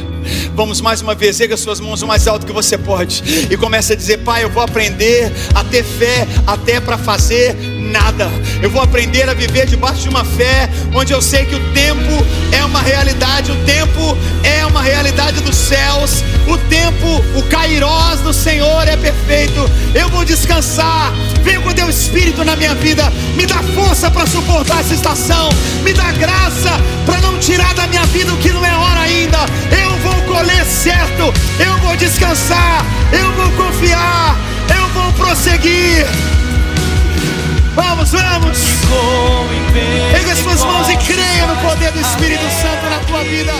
Vamos 0.55 0.81
mais 0.81 1.01
uma 1.01 1.15
vez, 1.15 1.39
erga 1.39 1.57
suas 1.57 1.79
mãos 1.79 2.01
o 2.01 2.07
mais 2.07 2.27
alto 2.27 2.45
que 2.45 2.51
você 2.51 2.77
pode 2.77 3.47
e 3.49 3.57
comece 3.57 3.93
a 3.93 3.95
dizer: 3.95 4.19
Pai, 4.19 4.43
eu 4.43 4.49
vou 4.49 4.63
aprender 4.63 5.31
a 5.55 5.63
ter 5.63 5.83
fé 5.83 6.27
até 6.45 6.79
para 6.79 6.97
fazer 6.97 7.55
nada. 7.91 8.29
Eu 8.61 8.69
vou 8.69 8.81
aprender 8.81 9.29
a 9.29 9.33
viver 9.33 9.65
debaixo 9.65 10.01
de 10.01 10.09
uma 10.09 10.23
fé 10.23 10.69
onde 10.93 11.13
eu 11.13 11.21
sei 11.21 11.45
que 11.45 11.55
o 11.55 11.73
tempo 11.73 12.25
é 12.51 12.63
uma 12.63 12.81
realidade, 12.81 13.51
o 13.51 13.55
tempo 13.65 14.17
é 14.43 14.65
uma 14.65 14.81
realidade 14.81 15.41
dos 15.41 15.55
céus, 15.55 16.23
o 16.47 16.57
tempo, 16.69 17.07
o 17.35 17.43
kairós 17.43 18.21
do 18.21 18.33
Senhor 18.33 18.87
é 18.87 18.95
perfeito. 18.97 19.69
Eu 19.93 20.09
vou 20.09 20.23
descansar. 20.23 21.11
Vem 21.43 21.59
com 21.61 21.73
teu 21.73 21.89
espírito 21.89 22.43
na 22.43 22.55
minha 22.55 22.75
vida, 22.75 23.11
me 23.35 23.45
dá 23.45 23.61
força 23.75 24.11
para 24.11 24.25
suportar 24.27 24.81
essa 24.81 24.93
estação, 24.93 25.49
me 25.83 25.93
dá 25.93 26.11
graça 26.11 26.71
para 27.05 27.21
não 27.21 27.37
tirar 27.39 27.73
da 27.73 27.87
minha 27.87 28.05
vida 28.07 28.33
o 28.33 28.37
que 28.37 28.51
não 28.51 28.65
é 28.65 28.75
hora 28.75 29.01
ainda. 29.01 29.37
Eu 29.81 29.88
vou 30.29 30.37
colher 30.37 30.65
certo, 30.65 31.33
eu 31.59 31.77
vou 31.79 31.95
descansar, 31.95 32.85
eu 33.11 33.31
vou 33.33 33.51
confiar, 33.51 34.37
eu 34.75 34.87
vou 34.89 35.11
prosseguir. 35.13 36.05
Vamos, 37.75 38.11
vamos. 38.11 38.59
Pega 40.11 40.31
as 40.31 40.39
suas 40.39 40.63
mãos 40.63 40.89
e 40.89 40.97
creia 40.97 41.47
no 41.47 41.55
poder 41.57 41.91
do 41.91 41.99
Espírito 41.99 42.43
Santo 42.61 42.89
na 42.89 42.99
tua 43.07 43.23
vida. 43.23 43.53